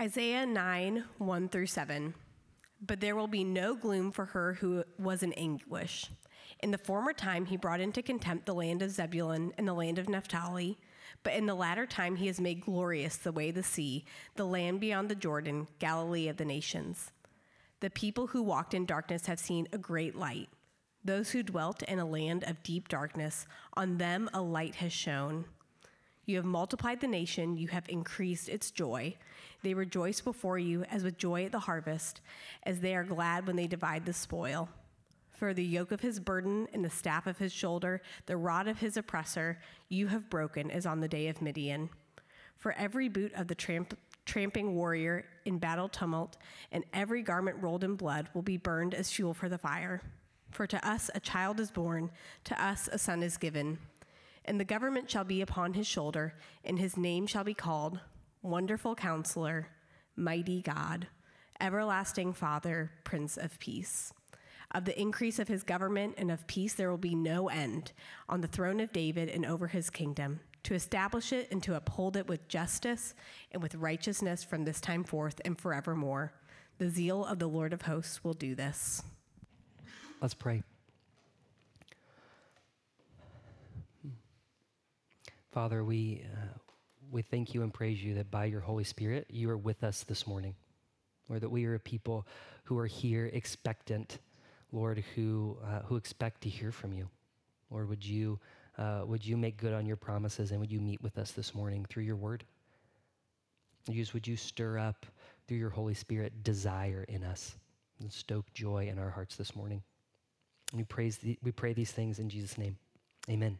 Isaiah 0.00 0.46
9, 0.46 1.02
1 1.18 1.48
through 1.48 1.66
7. 1.66 2.14
But 2.80 3.00
there 3.00 3.16
will 3.16 3.26
be 3.26 3.42
no 3.42 3.74
gloom 3.74 4.12
for 4.12 4.26
her 4.26 4.54
who 4.54 4.84
was 4.96 5.24
in 5.24 5.32
anguish. 5.32 6.08
In 6.60 6.70
the 6.70 6.78
former 6.78 7.12
time, 7.12 7.46
he 7.46 7.56
brought 7.56 7.80
into 7.80 8.00
contempt 8.00 8.46
the 8.46 8.54
land 8.54 8.80
of 8.80 8.92
Zebulun 8.92 9.52
and 9.58 9.66
the 9.66 9.74
land 9.74 9.98
of 9.98 10.08
Naphtali. 10.08 10.78
But 11.24 11.32
in 11.32 11.46
the 11.46 11.54
latter 11.54 11.84
time, 11.84 12.14
he 12.14 12.28
has 12.28 12.40
made 12.40 12.60
glorious 12.60 13.16
the 13.16 13.32
way 13.32 13.50
the 13.50 13.64
sea, 13.64 14.04
the 14.36 14.46
land 14.46 14.78
beyond 14.78 15.08
the 15.08 15.16
Jordan, 15.16 15.66
Galilee 15.80 16.28
of 16.28 16.36
the 16.36 16.44
nations. 16.44 17.10
The 17.80 17.90
people 17.90 18.28
who 18.28 18.42
walked 18.44 18.74
in 18.74 18.86
darkness 18.86 19.26
have 19.26 19.40
seen 19.40 19.66
a 19.72 19.78
great 19.78 20.14
light. 20.14 20.48
Those 21.04 21.30
who 21.32 21.42
dwelt 21.42 21.82
in 21.82 21.98
a 21.98 22.06
land 22.06 22.44
of 22.44 22.62
deep 22.62 22.86
darkness, 22.86 23.48
on 23.74 23.98
them 23.98 24.30
a 24.32 24.42
light 24.42 24.76
has 24.76 24.92
shone. 24.92 25.46
You 26.28 26.36
have 26.36 26.44
multiplied 26.44 27.00
the 27.00 27.08
nation, 27.08 27.56
you 27.56 27.68
have 27.68 27.88
increased 27.88 28.50
its 28.50 28.70
joy. 28.70 29.16
They 29.62 29.72
rejoice 29.72 30.20
before 30.20 30.58
you 30.58 30.84
as 30.84 31.02
with 31.02 31.16
joy 31.16 31.46
at 31.46 31.52
the 31.52 31.58
harvest, 31.58 32.20
as 32.64 32.80
they 32.80 32.94
are 32.94 33.02
glad 33.02 33.46
when 33.46 33.56
they 33.56 33.66
divide 33.66 34.04
the 34.04 34.12
spoil. 34.12 34.68
For 35.32 35.54
the 35.54 35.64
yoke 35.64 35.90
of 35.90 36.02
his 36.02 36.20
burden 36.20 36.68
and 36.74 36.84
the 36.84 36.90
staff 36.90 37.26
of 37.26 37.38
his 37.38 37.50
shoulder, 37.50 38.02
the 38.26 38.36
rod 38.36 38.68
of 38.68 38.78
his 38.78 38.98
oppressor, 38.98 39.58
you 39.88 40.08
have 40.08 40.28
broken 40.28 40.70
as 40.70 40.84
on 40.84 41.00
the 41.00 41.08
day 41.08 41.28
of 41.28 41.40
Midian. 41.40 41.88
For 42.58 42.72
every 42.72 43.08
boot 43.08 43.32
of 43.32 43.48
the 43.48 43.54
tramp, 43.54 43.96
tramping 44.26 44.74
warrior 44.74 45.24
in 45.46 45.56
battle 45.58 45.88
tumult, 45.88 46.36
and 46.70 46.84
every 46.92 47.22
garment 47.22 47.56
rolled 47.62 47.84
in 47.84 47.94
blood 47.94 48.28
will 48.34 48.42
be 48.42 48.58
burned 48.58 48.92
as 48.92 49.10
fuel 49.10 49.32
for 49.32 49.48
the 49.48 49.56
fire. 49.56 50.02
For 50.50 50.66
to 50.66 50.86
us 50.86 51.10
a 51.14 51.20
child 51.20 51.58
is 51.58 51.70
born, 51.70 52.10
to 52.44 52.62
us 52.62 52.86
a 52.92 52.98
son 52.98 53.22
is 53.22 53.38
given 53.38 53.78
and 54.48 54.58
the 54.58 54.64
government 54.64 55.10
shall 55.10 55.24
be 55.24 55.42
upon 55.42 55.74
his 55.74 55.86
shoulder, 55.86 56.34
and 56.64 56.78
his 56.78 56.96
name 56.96 57.26
shall 57.26 57.44
be 57.44 57.54
called 57.54 58.00
Wonderful 58.40 58.94
Counselor, 58.94 59.68
Mighty 60.16 60.62
God, 60.62 61.06
Everlasting 61.60 62.32
Father, 62.32 62.90
Prince 63.04 63.36
of 63.36 63.58
Peace. 63.58 64.12
Of 64.72 64.86
the 64.86 64.98
increase 64.98 65.38
of 65.38 65.48
his 65.48 65.62
government 65.62 66.14
and 66.16 66.30
of 66.30 66.46
peace 66.46 66.74
there 66.74 66.90
will 66.90 66.96
be 66.96 67.14
no 67.14 67.48
end 67.48 67.92
on 68.28 68.40
the 68.40 68.48
throne 68.48 68.80
of 68.80 68.92
David 68.92 69.28
and 69.28 69.44
over 69.44 69.66
his 69.66 69.90
kingdom, 69.90 70.40
to 70.62 70.74
establish 70.74 71.32
it 71.32 71.48
and 71.52 71.62
to 71.62 71.76
uphold 71.76 72.16
it 72.16 72.26
with 72.26 72.48
justice 72.48 73.14
and 73.52 73.62
with 73.62 73.74
righteousness 73.74 74.42
from 74.42 74.64
this 74.64 74.80
time 74.80 75.04
forth 75.04 75.40
and 75.44 75.58
forevermore. 75.58 76.32
The 76.78 76.88
zeal 76.88 77.24
of 77.24 77.38
the 77.38 77.48
Lord 77.48 77.74
of 77.74 77.82
hosts 77.82 78.24
will 78.24 78.34
do 78.34 78.54
this. 78.54 79.02
Let's 80.22 80.34
pray. 80.34 80.62
Father, 85.58 85.82
we, 85.82 86.22
uh, 86.24 86.56
we 87.10 87.20
thank 87.20 87.52
you 87.52 87.64
and 87.64 87.74
praise 87.74 88.00
you 88.00 88.14
that 88.14 88.30
by 88.30 88.44
your 88.44 88.60
Holy 88.60 88.84
Spirit, 88.84 89.26
you 89.28 89.50
are 89.50 89.56
with 89.56 89.82
us 89.82 90.04
this 90.04 90.24
morning. 90.24 90.54
Lord, 91.28 91.42
that 91.42 91.48
we 91.48 91.64
are 91.64 91.74
a 91.74 91.80
people 91.80 92.28
who 92.62 92.78
are 92.78 92.86
here 92.86 93.28
expectant, 93.32 94.20
Lord, 94.70 95.02
who, 95.16 95.58
uh, 95.66 95.80
who 95.80 95.96
expect 95.96 96.42
to 96.42 96.48
hear 96.48 96.70
from 96.70 96.92
you. 96.92 97.08
Lord, 97.72 97.88
would 97.88 98.06
you, 98.06 98.38
uh, 98.78 99.02
would 99.04 99.26
you 99.26 99.36
make 99.36 99.56
good 99.56 99.74
on 99.74 99.84
your 99.84 99.96
promises 99.96 100.52
and 100.52 100.60
would 100.60 100.70
you 100.70 100.78
meet 100.78 101.02
with 101.02 101.18
us 101.18 101.32
this 101.32 101.52
morning 101.56 101.84
through 101.88 102.04
your 102.04 102.14
word? 102.14 102.44
Use, 103.88 104.14
would 104.14 104.28
you 104.28 104.36
stir 104.36 104.78
up 104.78 105.06
through 105.48 105.58
your 105.58 105.70
Holy 105.70 105.94
Spirit 105.94 106.44
desire 106.44 107.04
in 107.08 107.24
us 107.24 107.56
and 107.98 108.12
stoke 108.12 108.46
joy 108.54 108.86
in 108.86 108.96
our 108.96 109.10
hearts 109.10 109.34
this 109.34 109.56
morning? 109.56 109.82
we, 110.72 110.84
praise 110.84 111.16
the, 111.16 111.36
we 111.42 111.50
pray 111.50 111.72
these 111.72 111.90
things 111.90 112.20
in 112.20 112.28
Jesus' 112.28 112.56
name. 112.56 112.76
Amen. 113.28 113.58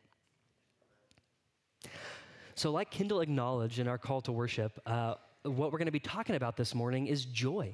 So, 2.59 2.73
like 2.73 2.91
Kindle 2.91 3.21
acknowledged 3.21 3.79
in 3.79 3.87
our 3.87 3.99
call 3.99 4.21
to 4.23 4.33
worship, 4.33 4.81
uh, 4.85 5.15
what 5.45 5.71
we're 5.71 5.79
going 5.79 5.87
to 5.87 5.93
be 5.93 6.01
talking 6.01 6.35
about 6.35 6.57
this 6.57 6.75
morning 6.75 7.07
is 7.07 7.25
joy. 7.25 7.73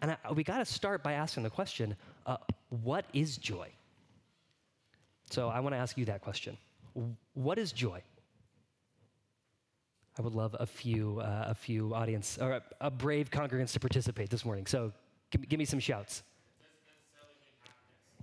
And 0.00 0.12
I, 0.12 0.32
we 0.32 0.42
got 0.42 0.58
to 0.58 0.64
start 0.64 1.02
by 1.02 1.12
asking 1.12 1.42
the 1.42 1.50
question 1.50 1.94
uh, 2.24 2.38
what 2.70 3.04
is 3.12 3.36
joy? 3.36 3.68
So, 5.28 5.48
I 5.48 5.60
want 5.60 5.74
to 5.74 5.78
ask 5.78 5.98
you 5.98 6.06
that 6.06 6.22
question. 6.22 6.56
What 7.34 7.58
is 7.58 7.72
joy? 7.72 8.02
I 10.18 10.22
would 10.22 10.34
love 10.34 10.56
a 10.58 10.64
few, 10.64 11.20
uh, 11.20 11.48
a 11.48 11.54
few 11.54 11.94
audience 11.94 12.38
or 12.40 12.52
a, 12.52 12.62
a, 12.80 12.90
brave 12.90 13.30
congregants 13.30 13.72
to 13.74 13.80
participate 13.80 14.30
this 14.30 14.46
morning. 14.46 14.64
So, 14.64 14.90
give, 15.30 15.46
give 15.46 15.58
me 15.58 15.66
some 15.66 15.80
shouts. 15.80 16.22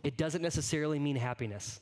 It 0.03 0.17
doesn't 0.17 0.41
necessarily 0.41 0.97
mean 0.97 1.15
happiness. 1.15 1.79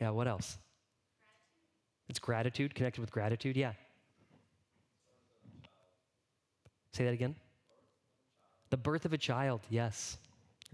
Yeah, 0.00 0.10
what 0.10 0.26
else? 0.26 0.58
Gratitude. 0.58 2.08
It's 2.08 2.18
gratitude, 2.18 2.74
connected 2.74 3.00
with 3.00 3.10
gratitude, 3.10 3.56
yeah. 3.56 3.72
Say 6.92 7.04
that 7.04 7.14
again. 7.14 7.34
The 8.70 8.76
birth 8.76 9.04
of 9.04 9.12
a 9.12 9.18
child, 9.18 9.60
yes. 9.70 10.18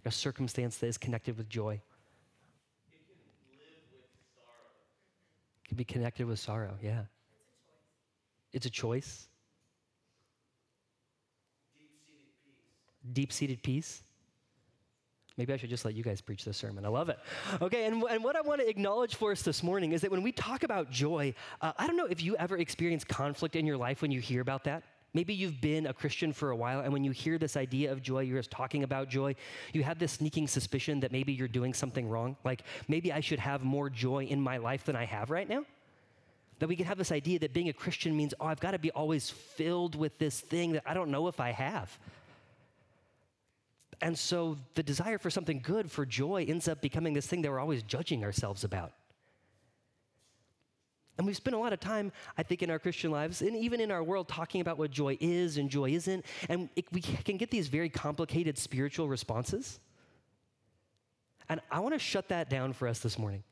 A 0.04 0.10
circumstance 0.10 0.78
that 0.78 0.86
is 0.86 0.96
connected 0.96 1.36
with 1.36 1.48
joy. 1.48 1.74
It 1.74 1.80
can 2.90 3.00
live 3.58 3.84
with 3.92 4.02
sorrow. 4.34 4.70
It 5.64 5.68
can 5.68 5.76
be 5.76 5.84
connected 5.84 6.26
with 6.26 6.38
sorrow, 6.38 6.74
yeah. 6.82 7.02
It's 8.52 8.66
a 8.66 8.70
choice. 8.70 9.28
Deep 11.78 11.90
seated 12.06 12.32
peace. 12.42 13.12
Deep 13.12 13.32
seated 13.32 13.62
peace. 13.62 14.02
Maybe 15.40 15.54
I 15.54 15.56
should 15.56 15.70
just 15.70 15.86
let 15.86 15.94
you 15.94 16.02
guys 16.02 16.20
preach 16.20 16.44
this 16.44 16.58
sermon. 16.58 16.84
I 16.84 16.88
love 16.88 17.08
it. 17.08 17.18
Okay, 17.62 17.86
and, 17.86 18.02
and 18.10 18.22
what 18.22 18.36
I 18.36 18.42
want 18.42 18.60
to 18.60 18.68
acknowledge 18.68 19.14
for 19.14 19.32
us 19.32 19.40
this 19.40 19.62
morning 19.62 19.92
is 19.92 20.02
that 20.02 20.10
when 20.10 20.22
we 20.22 20.32
talk 20.32 20.64
about 20.64 20.90
joy, 20.90 21.32
uh, 21.62 21.72
I 21.78 21.86
don't 21.86 21.96
know 21.96 22.04
if 22.04 22.22
you 22.22 22.36
ever 22.36 22.58
experience 22.58 23.04
conflict 23.04 23.56
in 23.56 23.64
your 23.64 23.78
life 23.78 24.02
when 24.02 24.10
you 24.10 24.20
hear 24.20 24.42
about 24.42 24.64
that. 24.64 24.82
Maybe 25.14 25.32
you've 25.32 25.58
been 25.58 25.86
a 25.86 25.94
Christian 25.94 26.34
for 26.34 26.50
a 26.50 26.56
while, 26.56 26.80
and 26.80 26.92
when 26.92 27.04
you 27.04 27.10
hear 27.10 27.38
this 27.38 27.56
idea 27.56 27.90
of 27.90 28.02
joy, 28.02 28.20
you're 28.20 28.38
just 28.38 28.50
talking 28.50 28.82
about 28.82 29.08
joy, 29.08 29.34
you 29.72 29.82
have 29.82 29.98
this 29.98 30.12
sneaking 30.12 30.46
suspicion 30.46 31.00
that 31.00 31.10
maybe 31.10 31.32
you're 31.32 31.48
doing 31.48 31.72
something 31.72 32.06
wrong. 32.06 32.36
Like 32.44 32.64
maybe 32.86 33.10
I 33.10 33.20
should 33.20 33.38
have 33.38 33.62
more 33.62 33.88
joy 33.88 34.24
in 34.24 34.42
my 34.42 34.58
life 34.58 34.84
than 34.84 34.94
I 34.94 35.06
have 35.06 35.30
right 35.30 35.48
now. 35.48 35.64
That 36.58 36.68
we 36.68 36.76
can 36.76 36.84
have 36.84 36.98
this 36.98 37.12
idea 37.12 37.38
that 37.38 37.54
being 37.54 37.70
a 37.70 37.72
Christian 37.72 38.14
means, 38.14 38.34
oh, 38.40 38.44
I've 38.44 38.60
got 38.60 38.72
to 38.72 38.78
be 38.78 38.90
always 38.90 39.30
filled 39.30 39.94
with 39.94 40.18
this 40.18 40.38
thing 40.38 40.72
that 40.72 40.82
I 40.84 40.92
don't 40.92 41.10
know 41.10 41.28
if 41.28 41.40
I 41.40 41.52
have. 41.52 41.98
And 44.02 44.18
so 44.18 44.56
the 44.74 44.82
desire 44.82 45.18
for 45.18 45.30
something 45.30 45.60
good, 45.60 45.90
for 45.90 46.06
joy, 46.06 46.46
ends 46.48 46.68
up 46.68 46.80
becoming 46.80 47.12
this 47.12 47.26
thing 47.26 47.42
that 47.42 47.50
we're 47.50 47.60
always 47.60 47.82
judging 47.82 48.24
ourselves 48.24 48.64
about. 48.64 48.92
And 51.18 51.26
we've 51.26 51.36
spent 51.36 51.54
a 51.54 51.58
lot 51.58 51.74
of 51.74 51.80
time, 51.80 52.12
I 52.38 52.42
think, 52.42 52.62
in 52.62 52.70
our 52.70 52.78
Christian 52.78 53.10
lives 53.10 53.42
and 53.42 53.54
even 53.54 53.78
in 53.78 53.90
our 53.90 54.02
world 54.02 54.26
talking 54.26 54.62
about 54.62 54.78
what 54.78 54.90
joy 54.90 55.18
is 55.20 55.58
and 55.58 55.68
joy 55.68 55.90
isn't. 55.90 56.24
And 56.48 56.70
it, 56.76 56.86
we 56.92 57.02
can 57.02 57.36
get 57.36 57.50
these 57.50 57.68
very 57.68 57.90
complicated 57.90 58.56
spiritual 58.56 59.06
responses. 59.06 59.80
And 61.50 61.60
I 61.70 61.80
want 61.80 61.94
to 61.94 61.98
shut 61.98 62.28
that 62.28 62.48
down 62.48 62.72
for 62.72 62.88
us 62.88 63.00
this 63.00 63.18
morning. 63.18 63.42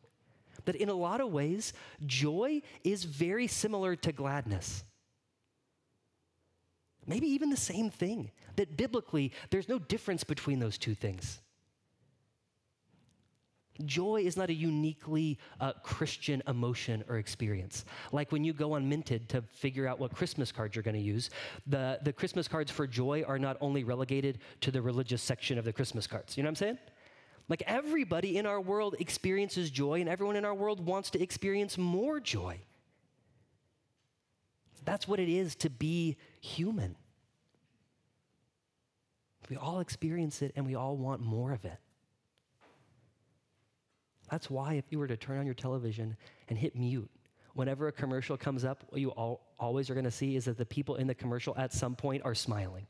That 0.64 0.76
in 0.76 0.88
a 0.88 0.94
lot 0.94 1.20
of 1.20 1.30
ways, 1.30 1.74
joy 2.06 2.62
is 2.84 3.04
very 3.04 3.46
similar 3.46 3.96
to 3.96 4.12
gladness 4.12 4.82
maybe 7.08 7.26
even 7.26 7.50
the 7.50 7.56
same 7.56 7.90
thing. 7.90 8.30
That 8.56 8.76
biblically, 8.76 9.32
there's 9.50 9.68
no 9.68 9.78
difference 9.78 10.24
between 10.24 10.58
those 10.60 10.78
two 10.78 10.94
things. 10.94 11.40
Joy 13.84 14.22
is 14.24 14.36
not 14.36 14.50
a 14.50 14.54
uniquely 14.54 15.38
uh, 15.60 15.72
Christian 15.84 16.42
emotion 16.48 17.04
or 17.08 17.18
experience. 17.18 17.84
Like 18.10 18.32
when 18.32 18.42
you 18.42 18.52
go 18.52 18.72
on 18.72 18.88
Minted 18.88 19.28
to 19.28 19.42
figure 19.42 19.86
out 19.86 20.00
what 20.00 20.12
Christmas 20.14 20.50
cards 20.50 20.74
you're 20.74 20.82
going 20.82 20.96
to 20.96 21.00
use, 21.00 21.30
the, 21.66 22.00
the 22.02 22.12
Christmas 22.12 22.48
cards 22.48 22.72
for 22.72 22.88
joy 22.88 23.24
are 23.26 23.38
not 23.38 23.56
only 23.60 23.84
relegated 23.84 24.40
to 24.62 24.72
the 24.72 24.82
religious 24.82 25.22
section 25.22 25.58
of 25.58 25.64
the 25.64 25.72
Christmas 25.72 26.08
cards. 26.08 26.36
You 26.36 26.42
know 26.42 26.48
what 26.48 26.52
I'm 26.52 26.56
saying? 26.56 26.78
Like 27.48 27.62
everybody 27.66 28.36
in 28.36 28.46
our 28.46 28.60
world 28.60 28.96
experiences 28.98 29.70
joy, 29.70 30.00
and 30.00 30.08
everyone 30.08 30.36
in 30.36 30.44
our 30.44 30.54
world 30.54 30.84
wants 30.84 31.10
to 31.10 31.22
experience 31.22 31.78
more 31.78 32.20
joy. 32.20 32.60
That's 34.88 35.06
what 35.06 35.20
it 35.20 35.28
is 35.28 35.54
to 35.56 35.68
be 35.68 36.16
human. 36.40 36.96
We 39.50 39.56
all 39.58 39.80
experience 39.80 40.40
it 40.40 40.52
and 40.56 40.64
we 40.64 40.76
all 40.76 40.96
want 40.96 41.20
more 41.20 41.52
of 41.52 41.66
it. 41.66 41.76
That's 44.30 44.48
why, 44.48 44.74
if 44.74 44.86
you 44.88 44.98
were 44.98 45.06
to 45.06 45.16
turn 45.18 45.40
on 45.40 45.44
your 45.44 45.54
television 45.54 46.16
and 46.48 46.58
hit 46.58 46.74
mute, 46.74 47.10
whenever 47.52 47.88
a 47.88 47.92
commercial 47.92 48.38
comes 48.38 48.64
up, 48.64 48.82
what 48.88 49.02
you 49.02 49.10
all, 49.10 49.42
always 49.60 49.90
are 49.90 49.94
going 49.94 50.04
to 50.04 50.10
see 50.10 50.36
is 50.36 50.46
that 50.46 50.56
the 50.56 50.64
people 50.64 50.96
in 50.96 51.06
the 51.06 51.14
commercial 51.14 51.54
at 51.58 51.74
some 51.74 51.94
point 51.94 52.22
are 52.24 52.34
smiling. 52.34 52.86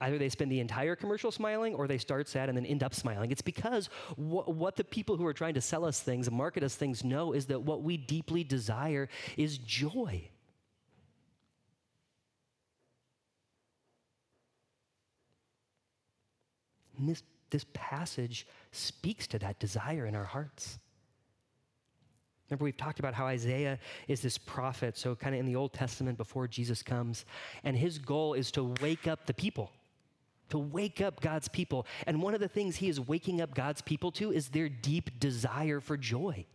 Either 0.00 0.18
they 0.18 0.28
spend 0.28 0.50
the 0.50 0.58
entire 0.58 0.96
commercial 0.96 1.30
smiling 1.30 1.76
or 1.76 1.86
they 1.86 1.98
start 1.98 2.28
sad 2.28 2.48
and 2.48 2.58
then 2.58 2.66
end 2.66 2.82
up 2.82 2.92
smiling. 2.92 3.30
It's 3.30 3.40
because 3.40 3.86
wh- 4.16 4.48
what 4.48 4.74
the 4.74 4.82
people 4.82 5.16
who 5.16 5.26
are 5.26 5.32
trying 5.32 5.54
to 5.54 5.60
sell 5.60 5.84
us 5.84 6.00
things, 6.00 6.28
market 6.28 6.64
us 6.64 6.74
things, 6.74 7.04
know 7.04 7.34
is 7.34 7.46
that 7.46 7.62
what 7.62 7.84
we 7.84 7.96
deeply 7.96 8.42
desire 8.42 9.08
is 9.36 9.58
joy. 9.58 10.28
And 17.02 17.10
this, 17.10 17.24
this 17.50 17.66
passage 17.72 18.46
speaks 18.70 19.26
to 19.26 19.38
that 19.40 19.58
desire 19.58 20.06
in 20.06 20.14
our 20.14 20.24
hearts. 20.24 20.78
Remember, 22.48 22.62
we've 22.62 22.76
talked 22.76 23.00
about 23.00 23.12
how 23.12 23.26
Isaiah 23.26 23.80
is 24.06 24.20
this 24.20 24.38
prophet, 24.38 24.96
so 24.96 25.16
kind 25.16 25.34
of 25.34 25.40
in 25.40 25.46
the 25.46 25.56
Old 25.56 25.72
Testament 25.72 26.16
before 26.16 26.46
Jesus 26.46 26.80
comes, 26.80 27.24
and 27.64 27.76
his 27.76 27.98
goal 27.98 28.34
is 28.34 28.52
to 28.52 28.72
wake 28.80 29.08
up 29.08 29.26
the 29.26 29.34
people, 29.34 29.72
to 30.50 30.58
wake 30.58 31.00
up 31.00 31.20
God's 31.20 31.48
people. 31.48 31.88
And 32.06 32.22
one 32.22 32.34
of 32.34 32.40
the 32.40 32.46
things 32.46 32.76
he 32.76 32.88
is 32.88 33.00
waking 33.00 33.40
up 33.40 33.52
God's 33.52 33.82
people 33.82 34.12
to 34.12 34.30
is 34.30 34.50
their 34.50 34.68
deep 34.68 35.18
desire 35.18 35.80
for 35.80 35.96
joy. 35.96 36.46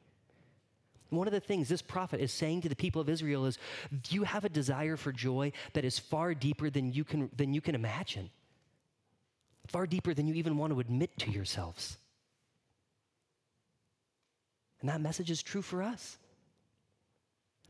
One 1.09 1.27
of 1.27 1.33
the 1.33 1.41
things 1.41 1.67
this 1.67 1.81
prophet 1.81 2.21
is 2.21 2.31
saying 2.31 2.61
to 2.61 2.69
the 2.69 2.75
people 2.75 3.01
of 3.01 3.09
Israel 3.09 3.45
is, 3.47 3.57
you 4.07 4.23
have 4.23 4.45
a 4.45 4.49
desire 4.49 4.95
for 4.95 5.11
joy 5.11 5.51
that 5.73 5.83
is 5.83 5.99
far 5.99 6.33
deeper 6.33 6.69
than 6.69 6.93
you 6.93 7.03
can, 7.03 7.29
than 7.35 7.53
you 7.53 7.59
can 7.59 7.75
imagine, 7.75 8.29
far 9.67 9.87
deeper 9.87 10.13
than 10.13 10.27
you 10.27 10.33
even 10.35 10.57
want 10.57 10.73
to 10.73 10.79
admit 10.79 11.17
to 11.19 11.31
yourselves. 11.31 11.97
And 14.81 14.89
that 14.89 15.01
message 15.01 15.31
is 15.31 15.41
true 15.41 15.61
for 15.61 15.81
us. 15.81 16.17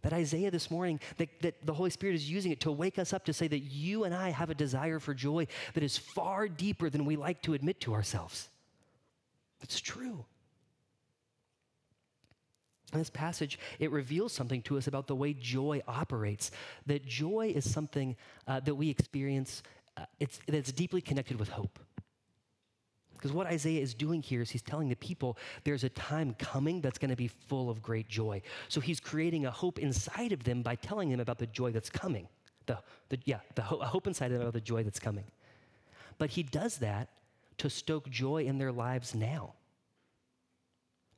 That 0.03 0.13
Isaiah 0.13 0.51
this 0.51 0.69
morning, 0.69 0.99
that, 1.17 1.29
that 1.41 1.65
the 1.65 1.73
Holy 1.73 1.89
Spirit 1.89 2.15
is 2.15 2.29
using 2.29 2.51
it 2.51 2.61
to 2.61 2.71
wake 2.71 2.99
us 2.99 3.13
up 3.13 3.25
to 3.25 3.33
say 3.33 3.47
that 3.47 3.59
you 3.59 4.03
and 4.03 4.13
I 4.13 4.29
have 4.29 4.49
a 4.49 4.55
desire 4.55 4.99
for 4.99 5.13
joy 5.13 5.47
that 5.73 5.83
is 5.83 5.97
far 5.97 6.47
deeper 6.47 6.89
than 6.89 7.05
we 7.05 7.15
like 7.15 7.41
to 7.43 7.53
admit 7.53 7.81
to 7.81 7.93
ourselves. 7.93 8.49
It's 9.61 9.79
true. 9.79 10.25
In 12.93 12.99
this 12.99 13.09
passage, 13.09 13.59
it 13.79 13.91
reveals 13.91 14.31
something 14.31 14.61
to 14.63 14.77
us 14.77 14.87
about 14.87 15.07
the 15.07 15.15
way 15.15 15.33
joy 15.33 15.81
operates. 15.87 16.51
That 16.85 17.05
joy 17.05 17.51
is 17.53 17.69
something 17.69 18.15
uh, 18.47 18.61
that 18.61 18.75
we 18.75 18.89
experience 18.89 19.61
uh, 19.97 20.05
it's, 20.19 20.39
that's 20.47 20.71
deeply 20.71 21.01
connected 21.01 21.39
with 21.39 21.49
hope. 21.49 21.79
Because 23.17 23.31
what 23.31 23.47
Isaiah 23.47 23.81
is 23.81 23.93
doing 23.93 24.21
here 24.21 24.41
is 24.41 24.49
he's 24.49 24.61
telling 24.61 24.89
the 24.89 24.95
people 24.95 25.37
there's 25.63 25.83
a 25.83 25.89
time 25.89 26.35
coming 26.37 26.81
that's 26.81 26.99
going 26.99 27.09
to 27.09 27.15
be 27.15 27.27
full 27.27 27.69
of 27.69 27.81
great 27.81 28.07
joy. 28.07 28.41
So 28.69 28.79
he's 28.79 28.99
creating 28.99 29.45
a 29.45 29.51
hope 29.51 29.79
inside 29.79 30.31
of 30.31 30.43
them 30.43 30.61
by 30.61 30.75
telling 30.75 31.09
them 31.09 31.19
about 31.19 31.39
the 31.39 31.47
joy 31.47 31.71
that's 31.71 31.89
coming. 31.89 32.27
The, 32.67 32.77
the, 33.09 33.19
yeah, 33.25 33.39
the 33.55 33.63
ho- 33.63 33.79
hope 33.79 34.07
inside 34.07 34.27
of 34.27 34.33
them 34.33 34.41
about 34.41 34.53
the 34.53 34.61
joy 34.61 34.83
that's 34.83 34.99
coming. 34.99 35.25
But 36.17 36.29
he 36.29 36.43
does 36.43 36.77
that 36.77 37.09
to 37.57 37.69
stoke 37.69 38.09
joy 38.09 38.43
in 38.43 38.59
their 38.59 38.71
lives 38.71 39.15
now. 39.15 39.53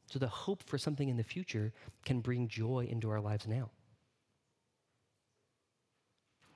So 0.07 0.19
the 0.19 0.27
hope 0.27 0.63
for 0.63 0.77
something 0.77 1.09
in 1.09 1.17
the 1.17 1.23
future 1.23 1.73
can 2.05 2.21
bring 2.21 2.47
joy 2.47 2.87
into 2.89 3.09
our 3.09 3.19
lives 3.19 3.45
now. 3.45 3.69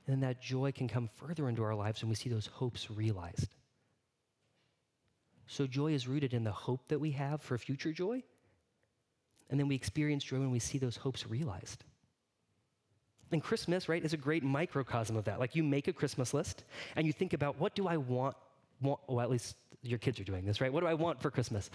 And 0.05 0.15
then 0.15 0.19
that 0.21 0.41
joy 0.41 0.71
can 0.71 0.87
come 0.87 1.07
further 1.07 1.49
into 1.49 1.63
our 1.63 1.75
lives 1.75 2.01
when 2.01 2.09
we 2.09 2.15
see 2.15 2.29
those 2.29 2.47
hopes 2.47 2.89
realized. 2.89 3.49
So 5.47 5.67
joy 5.67 5.93
is 5.93 6.07
rooted 6.07 6.33
in 6.33 6.43
the 6.43 6.51
hope 6.51 6.87
that 6.87 6.99
we 6.99 7.11
have 7.11 7.41
for 7.41 7.57
future 7.57 7.91
joy. 7.91 8.23
And 9.49 9.59
then 9.59 9.67
we 9.67 9.75
experience 9.75 10.23
joy 10.23 10.39
when 10.39 10.51
we 10.51 10.59
see 10.59 10.77
those 10.77 10.95
hopes 10.95 11.27
realized. 11.27 11.83
And 13.31 13.41
Christmas, 13.41 13.89
right, 13.89 14.03
is 14.03 14.13
a 14.13 14.17
great 14.17 14.43
microcosm 14.43 15.15
of 15.15 15.25
that. 15.25 15.39
Like 15.39 15.55
you 15.55 15.63
make 15.63 15.87
a 15.87 15.93
Christmas 15.93 16.33
list 16.33 16.63
and 16.95 17.05
you 17.05 17.13
think 17.13 17.33
about 17.33 17.59
what 17.59 17.75
do 17.75 17.87
I 17.87 17.97
want, 17.97 18.35
want 18.81 18.99
well, 19.07 19.21
at 19.21 19.29
least 19.29 19.55
your 19.81 19.99
kids 19.99 20.19
are 20.19 20.23
doing 20.23 20.45
this, 20.45 20.61
right? 20.61 20.71
What 20.71 20.81
do 20.81 20.87
I 20.87 20.93
want 20.93 21.21
for 21.21 21.29
Christmas? 21.29 21.69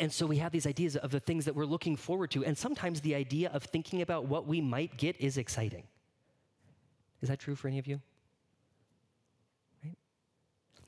And 0.00 0.12
so 0.12 0.26
we 0.26 0.38
have 0.38 0.52
these 0.52 0.66
ideas 0.66 0.96
of 0.96 1.10
the 1.10 1.20
things 1.20 1.44
that 1.44 1.54
we're 1.54 1.66
looking 1.66 1.96
forward 1.96 2.30
to. 2.32 2.44
And 2.44 2.56
sometimes 2.58 3.00
the 3.00 3.14
idea 3.14 3.50
of 3.50 3.62
thinking 3.64 4.02
about 4.02 4.26
what 4.26 4.46
we 4.46 4.60
might 4.60 4.96
get 4.96 5.20
is 5.20 5.38
exciting. 5.38 5.84
Is 7.22 7.28
that 7.28 7.38
true 7.38 7.54
for 7.54 7.68
any 7.68 7.78
of 7.78 7.86
you? 7.86 8.00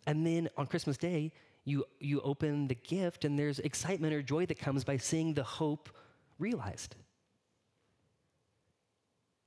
And 0.07 0.27
then 0.27 0.49
on 0.57 0.67
Christmas 0.67 0.97
Day, 0.97 1.33
you, 1.65 1.85
you 1.99 2.21
open 2.21 2.69
the 2.69 2.77
gift 2.77 3.25
and 3.25 3.39
there's 3.39 3.59
excitement 3.59 4.15
or 4.15 4.23
joy 4.23 4.47
that 4.47 4.59
comes 4.59 4.85
by 4.85 4.97
seeing 4.97 5.35
the 5.35 5.43
hope 5.43 5.91
realized. 6.39 6.95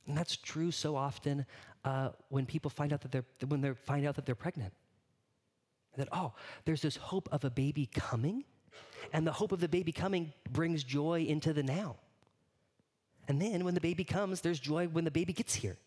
And 0.05 0.17
that's 0.17 0.35
true 0.35 0.71
so 0.71 0.95
often 0.95 1.45
uh, 1.85 2.09
when 2.29 2.45
people 2.45 2.69
find 2.69 2.91
out 2.91 3.01
that 3.01 3.11
they're 3.11 3.25
when 3.47 3.61
they 3.61 3.73
find 3.73 4.05
out 4.05 4.15
that 4.15 4.25
they're 4.25 4.35
pregnant. 4.35 4.73
That 5.97 6.09
oh, 6.11 6.33
there's 6.65 6.81
this 6.81 6.95
hope 6.95 7.29
of 7.31 7.45
a 7.45 7.49
baby 7.49 7.85
coming, 7.85 8.43
and 9.13 9.25
the 9.25 9.31
hope 9.31 9.51
of 9.51 9.59
the 9.59 9.69
baby 9.69 9.91
coming 9.91 10.33
brings 10.49 10.83
joy 10.83 11.25
into 11.27 11.53
the 11.53 11.63
now. 11.63 11.97
And 13.27 13.39
then 13.39 13.63
when 13.63 13.75
the 13.75 13.81
baby 13.81 14.03
comes, 14.03 14.41
there's 14.41 14.59
joy 14.59 14.87
when 14.87 15.03
the 15.03 15.11
baby 15.11 15.33
gets 15.33 15.53
here. 15.53 15.77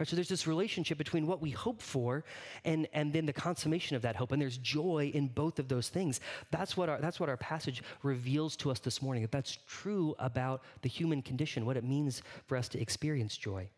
Right, 0.00 0.08
so 0.08 0.16
there's 0.16 0.30
this 0.30 0.46
relationship 0.46 0.96
between 0.96 1.26
what 1.26 1.42
we 1.42 1.50
hope 1.50 1.82
for 1.82 2.24
and, 2.64 2.88
and 2.94 3.12
then 3.12 3.26
the 3.26 3.34
consummation 3.34 3.96
of 3.96 4.02
that 4.02 4.16
hope. 4.16 4.32
And 4.32 4.40
there's 4.40 4.56
joy 4.56 5.10
in 5.12 5.28
both 5.28 5.58
of 5.58 5.68
those 5.68 5.90
things. 5.90 6.20
That's 6.50 6.74
what, 6.74 6.88
our, 6.88 6.98
that's 7.02 7.20
what 7.20 7.28
our 7.28 7.36
passage 7.36 7.82
reveals 8.02 8.56
to 8.56 8.70
us 8.70 8.78
this 8.78 9.02
morning. 9.02 9.20
That 9.20 9.30
that's 9.30 9.58
true 9.66 10.14
about 10.18 10.62
the 10.80 10.88
human 10.88 11.20
condition, 11.20 11.66
what 11.66 11.76
it 11.76 11.84
means 11.84 12.22
for 12.46 12.56
us 12.56 12.66
to 12.70 12.80
experience 12.80 13.36
joy. 13.36 13.68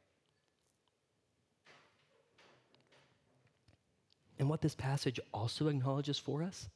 And 4.38 4.48
what 4.48 4.60
this 4.60 4.76
passage 4.76 5.18
also 5.34 5.66
acknowledges 5.66 6.20
for 6.20 6.44
us 6.44 6.68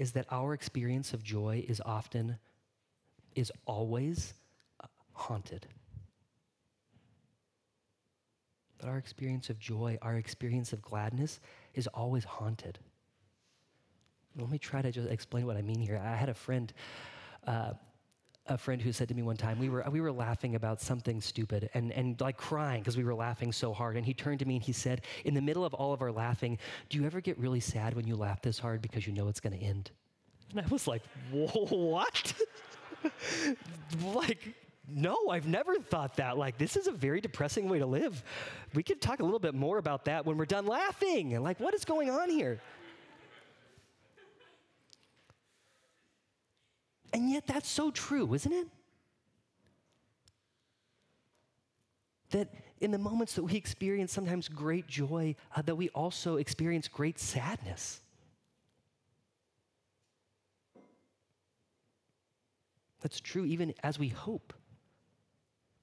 is 0.00 0.12
that 0.12 0.24
our 0.30 0.54
experience 0.54 1.12
of 1.12 1.22
joy 1.22 1.66
is 1.68 1.82
often, 1.84 2.38
is 3.34 3.52
always 3.66 4.32
uh, 4.82 4.86
haunted 5.12 5.66
our 8.84 8.98
experience 8.98 9.50
of 9.50 9.58
joy, 9.58 9.98
our 10.02 10.16
experience 10.16 10.72
of 10.72 10.82
gladness 10.82 11.40
is 11.74 11.86
always 11.88 12.24
haunted. 12.24 12.78
Let 14.36 14.50
me 14.50 14.58
try 14.58 14.82
to 14.82 14.90
just 14.90 15.08
explain 15.08 15.46
what 15.46 15.56
I 15.56 15.62
mean 15.62 15.80
here. 15.80 16.00
I 16.02 16.16
had 16.16 16.28
a 16.28 16.34
friend, 16.34 16.72
uh, 17.46 17.74
a 18.46 18.58
friend 18.58 18.82
who 18.82 18.92
said 18.92 19.08
to 19.08 19.14
me 19.14 19.22
one 19.22 19.36
time, 19.36 19.58
we 19.58 19.68
were, 19.68 19.84
we 19.90 20.00
were 20.00 20.12
laughing 20.12 20.54
about 20.54 20.80
something 20.80 21.20
stupid 21.20 21.70
and, 21.74 21.92
and 21.92 22.20
like 22.20 22.36
crying 22.36 22.80
because 22.80 22.96
we 22.96 23.04
were 23.04 23.14
laughing 23.14 23.52
so 23.52 23.72
hard. 23.72 23.96
And 23.96 24.04
he 24.04 24.12
turned 24.12 24.40
to 24.40 24.44
me 24.44 24.56
and 24.56 24.64
he 24.64 24.72
said, 24.72 25.02
In 25.24 25.34
the 25.34 25.40
middle 25.40 25.64
of 25.64 25.72
all 25.72 25.92
of 25.92 26.02
our 26.02 26.12
laughing, 26.12 26.58
do 26.88 26.98
you 26.98 27.06
ever 27.06 27.20
get 27.20 27.38
really 27.38 27.60
sad 27.60 27.94
when 27.94 28.06
you 28.06 28.16
laugh 28.16 28.42
this 28.42 28.58
hard 28.58 28.82
because 28.82 29.06
you 29.06 29.12
know 29.12 29.28
it's 29.28 29.40
going 29.40 29.56
to 29.56 29.64
end? 29.64 29.92
And 30.50 30.60
I 30.60 30.66
was 30.68 30.86
like, 30.88 31.02
What? 31.30 32.34
like, 34.14 34.54
no, 34.88 35.30
I've 35.30 35.46
never 35.46 35.78
thought 35.78 36.16
that. 36.16 36.36
Like, 36.36 36.58
this 36.58 36.76
is 36.76 36.86
a 36.86 36.92
very 36.92 37.20
depressing 37.20 37.68
way 37.68 37.78
to 37.78 37.86
live. 37.86 38.22
We 38.74 38.82
could 38.82 39.00
talk 39.00 39.20
a 39.20 39.24
little 39.24 39.38
bit 39.38 39.54
more 39.54 39.78
about 39.78 40.04
that 40.04 40.26
when 40.26 40.36
we're 40.36 40.44
done 40.44 40.66
laughing. 40.66 41.40
Like, 41.42 41.58
what 41.58 41.74
is 41.74 41.84
going 41.84 42.10
on 42.10 42.28
here? 42.28 42.60
And 47.12 47.30
yet, 47.30 47.46
that's 47.46 47.68
so 47.68 47.90
true, 47.90 48.34
isn't 48.34 48.52
it? 48.52 48.66
That 52.30 52.48
in 52.80 52.90
the 52.90 52.98
moments 52.98 53.34
that 53.36 53.44
we 53.44 53.54
experience 53.54 54.12
sometimes 54.12 54.48
great 54.48 54.86
joy, 54.86 55.36
uh, 55.56 55.62
that 55.62 55.76
we 55.76 55.88
also 55.90 56.36
experience 56.36 56.88
great 56.88 57.18
sadness. 57.18 58.00
That's 63.00 63.20
true 63.20 63.44
even 63.44 63.74
as 63.82 63.98
we 63.98 64.08
hope. 64.08 64.52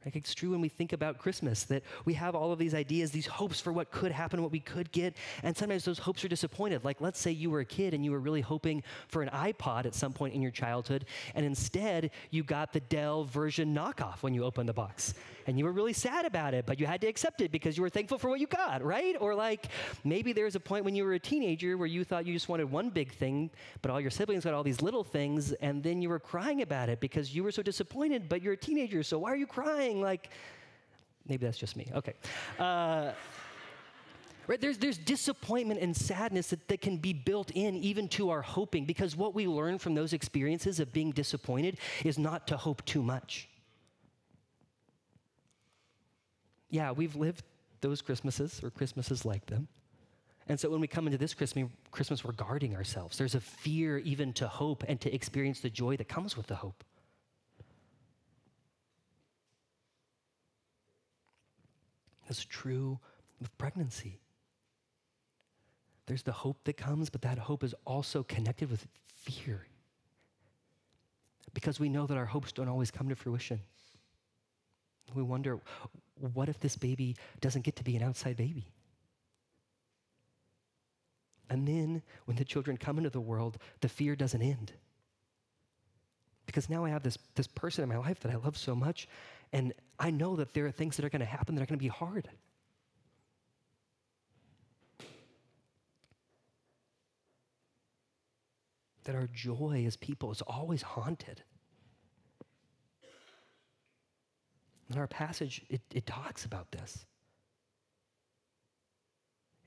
Like 0.06 0.16
it's 0.16 0.34
true 0.34 0.52
when 0.52 0.62
we 0.62 0.70
think 0.70 0.94
about 0.94 1.20
Christmas 1.20 1.64
that 1.66 1.84
we 2.06 2.16
have 2.16 2.36
all 2.36 2.52
of 2.52 2.58
these 2.58 2.74
ideas, 2.74 3.12
these 3.12 3.28
hopes 3.28 3.62
for 3.62 3.72
what 3.72 3.92
could 3.92 4.12
happen, 4.12 4.42
what 4.42 4.52
we 4.52 4.60
could 4.60 4.92
get, 4.92 5.16
and 5.44 5.56
sometimes 5.56 5.86
those 5.86 6.00
hopes 6.00 6.26
are 6.26 6.28
disappointed. 6.28 6.84
Like 6.84 7.02
let's 7.02 7.20
say 7.20 7.32
you 7.32 7.52
were 7.52 7.60
a 7.60 7.66
kid 7.66 7.94
and 7.94 8.04
you 8.04 8.12
were 8.12 8.20
really 8.20 8.42
hoping 8.42 8.84
for 9.08 9.22
an 9.22 9.30
iPod 9.30 9.86
at 9.86 9.94
some 9.94 10.12
point 10.12 10.34
in 10.34 10.42
your 10.42 10.52
childhood, 10.52 11.06
and 11.36 11.46
instead 11.46 12.12
you 12.32 12.44
got 12.44 12.74
the 12.74 12.80
Dell 12.80 13.26
version 13.26 13.76
knockoff 13.76 14.24
when 14.24 14.34
you 14.34 14.44
opened 14.44 14.68
the 14.68 14.74
box. 14.74 15.14
And 15.48 15.58
you 15.58 15.66
were 15.66 15.72
really 15.72 15.94
sad 15.94 16.26
about 16.26 16.54
it, 16.54 16.66
but 16.66 16.80
you 16.80 16.86
had 16.86 17.02
to 17.02 17.08
accept 17.08 17.42
it 17.42 17.52
because 17.52 17.78
you 17.78 17.84
were 17.84 17.90
thankful 17.90 18.18
for 18.18 18.30
what 18.30 18.40
you 18.40 18.48
got, 18.48 18.84
right? 18.84 19.16
Or 19.20 19.36
like 19.36 19.68
maybe 20.04 20.34
there 20.34 20.46
was 20.46 20.56
a 20.56 20.60
point 20.60 20.86
when 20.86 20.96
you 20.96 21.04
were 21.04 21.14
a 21.14 21.20
teenager 21.20 21.78
where 21.78 21.88
you 21.88 22.04
thought 22.04 22.26
you 22.26 22.34
just 22.34 22.50
wanted 22.50 22.70
one 22.72 22.90
big 22.90 23.12
thing, 23.14 23.50
but 23.82 23.92
all 23.92 24.00
your 24.00 24.12
siblings 24.12 24.44
got 24.44 24.54
all 24.54 24.64
these 24.64 24.82
little 24.82 25.04
things, 25.04 25.54
and 25.54 25.84
then 25.84 26.02
you 26.02 26.10
were 26.10 26.20
crying 26.20 26.62
about 26.62 26.90
it 26.90 27.00
because 27.00 27.36
you 27.36 27.44
were 27.44 27.52
so 27.52 27.62
disappointed, 27.62 28.30
but 28.30 28.42
you're 28.42 28.54
a 28.54 28.58
teenager, 28.58 29.04
so 29.04 29.20
why 29.20 29.32
are 29.32 29.36
you 29.36 29.48
crying? 29.48 30.02
Like, 30.02 30.30
maybe 31.28 31.46
that's 31.46 31.58
just 31.58 31.76
me. 31.76 31.88
Okay. 31.96 32.14
Uh, 32.60 33.12
right? 34.48 34.60
There's, 34.60 34.78
there's 34.78 34.98
disappointment 34.98 35.80
and 35.80 35.96
sadness 35.96 36.50
that, 36.50 36.68
that 36.68 36.82
can 36.82 36.98
be 36.98 37.14
built 37.14 37.52
in 37.52 37.76
even 37.78 38.08
to 38.10 38.30
our 38.30 38.42
hoping 38.42 38.86
because 38.86 39.16
what 39.16 39.34
we 39.34 39.48
learn 39.48 39.78
from 39.78 39.96
those 39.96 40.14
experiences 40.14 40.80
of 40.80 40.92
being 40.92 41.12
disappointed 41.12 41.78
is 42.04 42.20
not 42.20 42.48
to 42.48 42.58
hope 42.58 42.84
too 42.86 43.02
much. 43.02 43.48
Yeah, 46.72 46.92
we've 46.92 47.16
lived 47.16 47.44
those 47.82 48.02
Christmases 48.02 48.62
or 48.64 48.72
Christmases 48.72 49.26
like 49.26 49.46
them. 49.46 49.68
And 50.48 50.60
so 50.60 50.70
when 50.72 50.82
we 50.82 50.88
come 50.88 51.06
into 51.06 51.20
this 51.20 51.36
Christmas, 51.36 52.24
we're 52.26 52.32
guarding 52.32 52.76
ourselves. 52.76 53.18
There's 53.18 53.36
a 53.36 53.40
fear 53.40 54.00
even 54.00 54.34
to 54.34 54.48
hope 54.48 54.84
and 54.88 55.00
to 55.02 55.14
experience 55.14 55.60
the 55.60 55.70
joy 55.70 55.98
that 55.98 56.10
comes 56.10 56.36
with 56.36 56.48
the 56.48 56.56
hope. 56.56 56.84
That's 62.28 62.44
true 62.44 63.00
with 63.40 63.56
pregnancy. 63.58 64.20
There's 66.08 66.24
the 66.24 66.32
hope 66.32 66.58
that 66.64 66.78
comes, 66.78 67.10
but 67.10 67.22
that 67.22 67.38
hope 67.38 67.64
is 67.64 67.76
also 67.86 68.24
connected 68.24 68.72
with 68.72 68.88
fear. 69.14 69.68
because 71.54 71.80
we 71.80 71.90
know 71.90 72.08
that 72.08 72.18
our 72.18 72.26
hopes 72.26 72.52
don't 72.52 72.70
always 72.70 72.92
come 72.92 73.10
to 73.10 73.16
fruition. 73.16 73.60
We 75.14 75.24
wonder 75.24 75.60
what 76.34 76.50
if 76.50 76.60
this 76.60 76.76
baby 76.76 77.16
doesn't 77.40 77.64
get 77.64 77.76
to 77.78 77.84
be 77.84 77.96
an 77.96 78.04
outside 78.04 78.38
baby? 78.38 78.68
And 81.50 81.68
then 81.68 82.02
when 82.26 82.38
the 82.38 82.46
children 82.46 82.78
come 82.78 82.98
into 82.98 83.10
the 83.10 83.20
world, 83.20 83.58
the 83.82 83.90
fear 83.90 84.16
doesn't 84.16 84.42
end. 84.42 84.72
Because 86.46 86.70
now 86.70 86.86
I 86.86 86.90
have 86.90 87.04
this, 87.04 87.18
this 87.36 87.48
person 87.48 87.84
in 87.84 87.90
my 87.90 87.98
life 87.98 88.22
that 88.22 88.32
I 88.32 88.36
love 88.36 88.58
so 88.58 88.74
much, 88.74 89.08
and 89.52 89.74
I 90.00 90.12
know 90.12 90.38
that 90.38 90.54
there 90.54 90.66
are 90.66 90.72
things 90.72 90.96
that 90.96 91.06
are 91.06 91.10
going 91.10 91.20
to 91.20 91.26
happen 91.26 91.56
that 91.56 91.62
are 91.62 91.66
going 91.66 91.78
to 91.78 91.84
be 91.84 91.90
hard. 91.90 92.30
That 99.04 99.16
our 99.16 99.28
joy 99.34 99.84
as 99.86 99.98
people 99.98 100.32
is 100.32 100.42
always 100.42 100.82
haunted. 100.82 101.44
In 104.92 104.98
our 104.98 105.08
passage, 105.08 105.62
it, 105.70 105.82
it 105.94 106.06
talks 106.06 106.44
about 106.44 106.72
this. 106.72 107.06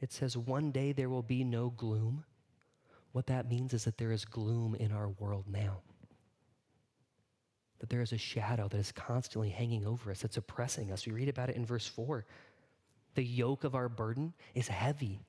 It 0.01 0.13
says, 0.13 0.37
One 0.37 0.71
day 0.71 0.93
there 0.93 1.09
will 1.09 1.23
be 1.23 1.45
no 1.45 1.71
gloom. 1.71 2.25
What 3.13 3.27
that 3.29 3.49
means 3.49 3.73
is 3.73 3.85
that 3.85 3.97
there 3.97 4.13
is 4.13 4.25
gloom 4.25 4.75
in 4.75 4.93
our 4.93 5.09
world 5.09 5.45
now. 5.49 5.79
That 7.79 7.89
there 7.89 8.03
is 8.03 8.13
a 8.13 8.19
shadow 8.19 8.69
that 8.69 8.77
is 8.77 8.93
constantly 8.93 9.49
hanging 9.49 9.87
over 9.87 10.11
us, 10.11 10.21
that's 10.21 10.37
oppressing 10.37 10.93
us. 10.93 11.07
We 11.07 11.13
read 11.13 11.29
about 11.29 11.49
it 11.49 11.57
in 11.57 11.65
verse 11.65 11.87
4. 11.87 12.27
The 13.15 13.25
yoke 13.25 13.65
of 13.65 13.75
our 13.75 13.89
burden 13.89 14.35
is 14.55 14.69
heavy. 14.69 15.21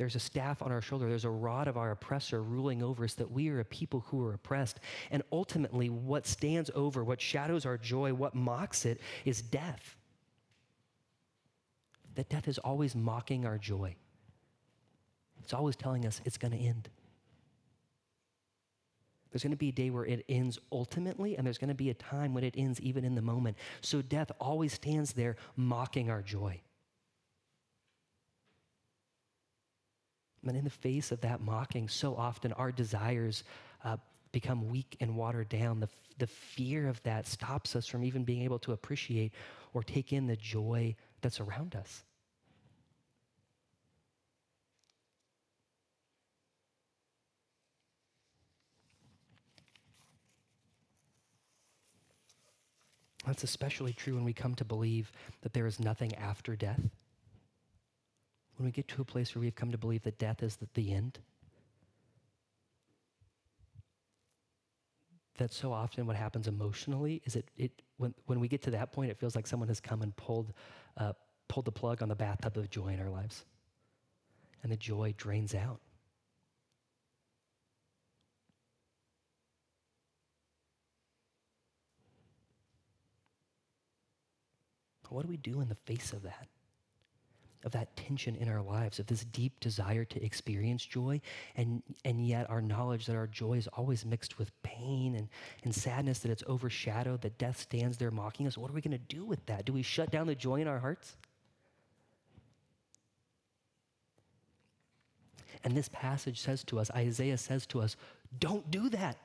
There's 0.00 0.14
a 0.14 0.18
staff 0.18 0.62
on 0.62 0.72
our 0.72 0.80
shoulder. 0.80 1.10
There's 1.10 1.26
a 1.26 1.30
rod 1.30 1.68
of 1.68 1.76
our 1.76 1.90
oppressor 1.90 2.42
ruling 2.42 2.82
over 2.82 3.04
us, 3.04 3.12
that 3.16 3.30
we 3.30 3.50
are 3.50 3.60
a 3.60 3.66
people 3.66 4.00
who 4.06 4.24
are 4.24 4.32
oppressed. 4.32 4.80
And 5.10 5.22
ultimately, 5.30 5.90
what 5.90 6.26
stands 6.26 6.70
over, 6.74 7.04
what 7.04 7.20
shadows 7.20 7.66
our 7.66 7.76
joy, 7.76 8.14
what 8.14 8.34
mocks 8.34 8.86
it, 8.86 8.98
is 9.26 9.42
death. 9.42 9.96
That 12.14 12.30
death 12.30 12.48
is 12.48 12.56
always 12.56 12.96
mocking 12.96 13.44
our 13.44 13.58
joy, 13.58 13.94
it's 15.42 15.52
always 15.52 15.76
telling 15.76 16.06
us 16.06 16.22
it's 16.24 16.38
going 16.38 16.52
to 16.52 16.58
end. 16.58 16.88
There's 19.30 19.42
going 19.42 19.50
to 19.50 19.58
be 19.58 19.68
a 19.68 19.72
day 19.72 19.90
where 19.90 20.06
it 20.06 20.24
ends 20.30 20.58
ultimately, 20.72 21.36
and 21.36 21.46
there's 21.46 21.58
going 21.58 21.68
to 21.68 21.74
be 21.74 21.90
a 21.90 21.94
time 21.94 22.32
when 22.32 22.42
it 22.42 22.54
ends 22.56 22.80
even 22.80 23.04
in 23.04 23.16
the 23.16 23.20
moment. 23.20 23.58
So 23.82 24.00
death 24.00 24.32
always 24.40 24.72
stands 24.72 25.12
there 25.12 25.36
mocking 25.56 26.08
our 26.08 26.22
joy. 26.22 26.62
And 30.46 30.56
in 30.56 30.64
the 30.64 30.70
face 30.70 31.12
of 31.12 31.20
that 31.20 31.40
mocking, 31.40 31.88
so 31.88 32.16
often 32.16 32.52
our 32.54 32.72
desires 32.72 33.44
uh, 33.84 33.98
become 34.32 34.70
weak 34.70 34.96
and 35.00 35.16
watered 35.16 35.48
down. 35.48 35.80
The, 35.80 35.88
the 36.18 36.26
fear 36.26 36.88
of 36.88 37.02
that 37.02 37.26
stops 37.26 37.76
us 37.76 37.86
from 37.86 38.04
even 38.04 38.24
being 38.24 38.42
able 38.42 38.58
to 38.60 38.72
appreciate 38.72 39.32
or 39.74 39.82
take 39.82 40.12
in 40.12 40.26
the 40.26 40.36
joy 40.36 40.96
that's 41.20 41.40
around 41.40 41.76
us. 41.76 42.04
That's 53.26 53.44
especially 53.44 53.92
true 53.92 54.14
when 54.14 54.24
we 54.24 54.32
come 54.32 54.54
to 54.56 54.64
believe 54.64 55.12
that 55.42 55.52
there 55.52 55.66
is 55.66 55.78
nothing 55.78 56.14
after 56.14 56.56
death. 56.56 56.80
When 58.60 58.66
we 58.66 58.72
get 58.72 58.88
to 58.88 59.00
a 59.00 59.06
place 59.06 59.34
where 59.34 59.40
we've 59.40 59.54
come 59.54 59.72
to 59.72 59.78
believe 59.78 60.02
that 60.02 60.18
death 60.18 60.42
is 60.42 60.58
the, 60.74 60.92
end, 60.92 61.18
that 65.38 65.50
so 65.50 65.72
often 65.72 66.06
what 66.06 66.14
happens 66.14 66.46
emotionally 66.46 67.22
is 67.24 67.36
it, 67.36 67.48
it 67.56 67.72
when, 67.96 68.12
when 68.26 68.38
we 68.38 68.48
get 68.48 68.60
to 68.64 68.70
that 68.72 68.92
point, 68.92 69.10
it 69.10 69.16
feels 69.16 69.34
like 69.34 69.46
someone 69.46 69.68
has 69.68 69.80
come 69.80 70.02
and 70.02 70.14
pulled, 70.14 70.52
uh, 70.98 71.14
pulled 71.48 71.64
the 71.64 71.72
plug 71.72 72.02
on 72.02 72.10
the 72.10 72.14
bathtub 72.14 72.58
of 72.58 72.68
joy 72.68 72.88
in 72.88 73.00
our 73.00 73.08
lives. 73.08 73.46
And 74.62 74.70
the 74.70 74.76
joy 74.76 75.14
drains 75.16 75.54
out. 75.54 75.80
What 85.08 85.22
do 85.22 85.28
we 85.28 85.38
do 85.38 85.62
in 85.62 85.70
the 85.70 85.76
face 85.86 86.12
of 86.12 86.24
that? 86.24 86.46
Of 87.62 87.72
that 87.72 87.94
tension 87.94 88.36
in 88.36 88.48
our 88.48 88.62
lives, 88.62 88.98
of 88.98 89.06
this 89.06 89.24
deep 89.24 89.60
desire 89.60 90.04
to 90.06 90.24
experience 90.24 90.84
joy, 90.84 91.20
and, 91.56 91.82
and 92.06 92.26
yet 92.26 92.48
our 92.48 92.62
knowledge 92.62 93.04
that 93.04 93.16
our 93.16 93.26
joy 93.26 93.54
is 93.58 93.66
always 93.68 94.06
mixed 94.06 94.38
with 94.38 94.50
pain 94.62 95.14
and, 95.14 95.28
and 95.64 95.74
sadness, 95.74 96.20
that 96.20 96.30
it's 96.30 96.42
overshadowed, 96.48 97.20
that 97.20 97.36
death 97.36 97.60
stands 97.60 97.98
there 97.98 98.10
mocking 98.10 98.46
us. 98.46 98.56
What 98.56 98.70
are 98.70 98.74
we 98.74 98.80
going 98.80 98.92
to 98.92 99.14
do 99.14 99.26
with 99.26 99.44
that? 99.44 99.66
Do 99.66 99.74
we 99.74 99.82
shut 99.82 100.10
down 100.10 100.26
the 100.26 100.34
joy 100.34 100.62
in 100.62 100.68
our 100.68 100.78
hearts? 100.78 101.16
And 105.62 105.76
this 105.76 105.90
passage 105.92 106.40
says 106.40 106.64
to 106.64 106.78
us, 106.78 106.90
Isaiah 106.92 107.36
says 107.36 107.66
to 107.66 107.82
us, 107.82 107.96
don't 108.38 108.70
do 108.70 108.88
that. 108.88 109.18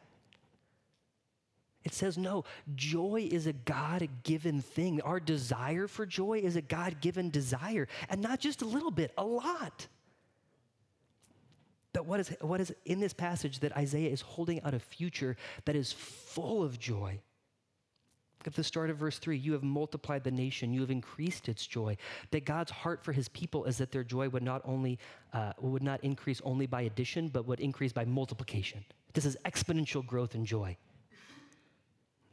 It 1.86 1.94
says, 1.94 2.18
no, 2.18 2.44
joy 2.74 3.30
is 3.32 3.46
a 3.46 3.54
God 3.54 4.10
given 4.24 4.62
thing. 4.62 5.02
Our 5.02 5.20
desire 5.20 5.88
for 5.88 6.06
joy 6.08 6.40
is 6.40 6.56
a 6.56 6.62
God 6.62 7.00
given 7.00 7.30
desire, 7.30 7.88
and 8.10 8.22
not 8.22 8.40
just 8.40 8.64
a 8.64 8.66
little 8.66 8.92
bit, 8.92 9.12
a 9.18 9.24
lot. 9.24 9.88
But 11.94 12.08
what 12.08 12.20
is, 12.20 12.36
what 12.42 12.60
is 12.60 12.74
in 12.86 13.00
this 13.00 13.14
passage 13.14 13.60
that 13.60 13.78
Isaiah 13.78 14.10
is 14.10 14.20
holding 14.20 14.62
out 14.64 14.74
a 14.74 14.80
future 14.80 15.38
that 15.66 15.76
is 15.76 15.94
full 15.94 16.64
of 16.64 16.80
joy. 16.80 17.22
At 18.46 18.54
the 18.54 18.64
start 18.64 18.90
of 18.90 18.98
verse 18.98 19.18
3, 19.18 19.38
you 19.38 19.54
have 19.54 19.64
multiplied 19.64 20.24
the 20.24 20.32
nation, 20.32 20.74
you 20.74 20.82
have 20.82 20.92
increased 20.92 21.50
its 21.50 21.66
joy. 21.66 21.98
That 22.32 22.46
God's 22.46 22.72
heart 22.72 23.04
for 23.04 23.12
his 23.12 23.30
people 23.30 23.66
is 23.66 23.78
that 23.78 23.92
their 23.92 24.04
joy 24.04 24.30
would 24.30 24.44
not 24.44 24.62
only 24.66 25.00
uh, 25.34 25.54
would 25.60 25.82
not 25.82 26.04
increase 26.04 26.42
only 26.44 26.68
by 26.68 26.82
addition, 26.82 27.30
but 27.30 27.48
would 27.48 27.60
increase 27.60 27.94
by 27.94 28.06
multiplication. 28.06 28.84
This 29.14 29.26
is 29.26 29.38
exponential 29.46 30.06
growth 30.06 30.36
in 30.36 30.46
joy. 30.46 30.78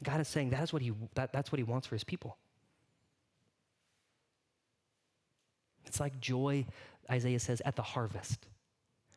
God 0.02 0.20
is 0.20 0.28
saying 0.28 0.50
that 0.50 0.62
is 0.62 0.72
what 0.72 0.82
he, 0.82 0.92
that, 1.14 1.32
that's 1.32 1.52
what 1.52 1.58
he 1.58 1.64
wants 1.64 1.86
for 1.86 1.94
his 1.94 2.04
people. 2.04 2.36
It's 5.86 6.00
like 6.00 6.20
joy, 6.20 6.64
Isaiah 7.10 7.38
says, 7.38 7.60
at 7.64 7.76
the 7.76 7.82
harvest. 7.82 8.46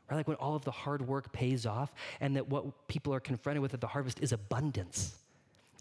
Right? 0.09 0.17
Like 0.17 0.27
when 0.27 0.37
all 0.37 0.55
of 0.55 0.63
the 0.65 0.71
hard 0.71 1.07
work 1.07 1.31
pays 1.31 1.65
off, 1.65 1.93
and 2.19 2.35
that 2.35 2.49
what 2.49 2.87
people 2.87 3.13
are 3.13 3.19
confronted 3.19 3.61
with 3.61 3.73
at 3.73 3.81
the 3.81 3.87
harvest 3.87 4.19
is 4.19 4.31
abundance. 4.31 5.17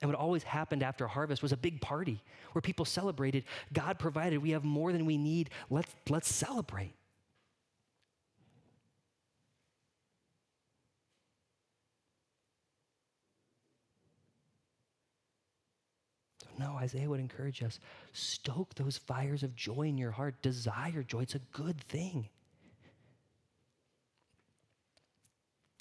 And 0.03 0.11
what 0.11 0.19
always 0.19 0.43
happened 0.43 0.83
after 0.83 1.07
harvest 1.07 1.43
was 1.43 1.53
a 1.53 1.57
big 1.57 1.81
party 1.81 2.21
where 2.53 2.63
people 2.63 2.85
celebrated. 2.85 3.45
God 3.73 3.99
provided. 3.99 4.39
We 4.39 4.51
have 4.51 4.65
more 4.65 4.93
than 4.93 5.07
we 5.07 5.17
need. 5.17 5.51
Let's, 5.71 5.95
let's 6.09 6.33
celebrate. 6.33 6.95
No, 16.59 16.77
Isaiah 16.77 17.09
would 17.09 17.21
encourage 17.21 17.63
us 17.63 17.81
stoke 18.13 18.75
those 18.75 18.97
fires 18.97 19.43
of 19.43 19.57
joy 19.57 19.83
in 19.83 19.99
your 19.99 20.13
heart. 20.13 20.41
Desire 20.43 21.03
joy, 21.03 21.23
it's 21.23 21.35
a 21.35 21.41
good 21.53 21.81
thing. 21.81 22.29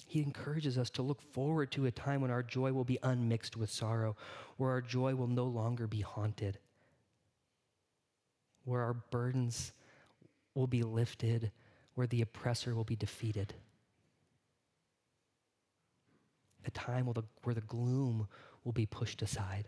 He 0.07 0.21
encourages 0.21 0.77
us 0.77 0.91
to 0.91 1.01
look 1.01 1.21
forward 1.21 1.71
to 1.71 1.85
a 1.85 1.91
time 1.91 2.21
when 2.21 2.29
our 2.29 2.43
joy 2.43 2.71
will 2.71 2.83
be 2.83 2.99
unmixed 3.01 3.57
with 3.57 3.71
sorrow, 3.71 4.15
where 4.57 4.69
our 4.69 4.81
joy 4.81 5.15
will 5.15 5.27
no 5.27 5.45
longer 5.45 5.87
be 5.87 6.01
haunted, 6.01 6.59
where 8.63 8.81
our 8.81 8.93
burdens 8.93 9.73
will 10.53 10.67
be 10.67 10.83
lifted, 10.83 11.51
where 11.95 12.05
the 12.05 12.21
oppressor 12.21 12.75
will 12.75 12.83
be 12.83 12.95
defeated. 12.95 13.55
A 16.65 16.71
time 16.71 17.05
where 17.07 17.15
the, 17.15 17.23
where 17.43 17.55
the 17.55 17.61
gloom 17.61 18.27
will 18.63 18.71
be 18.71 18.85
pushed 18.85 19.23
aside. 19.23 19.67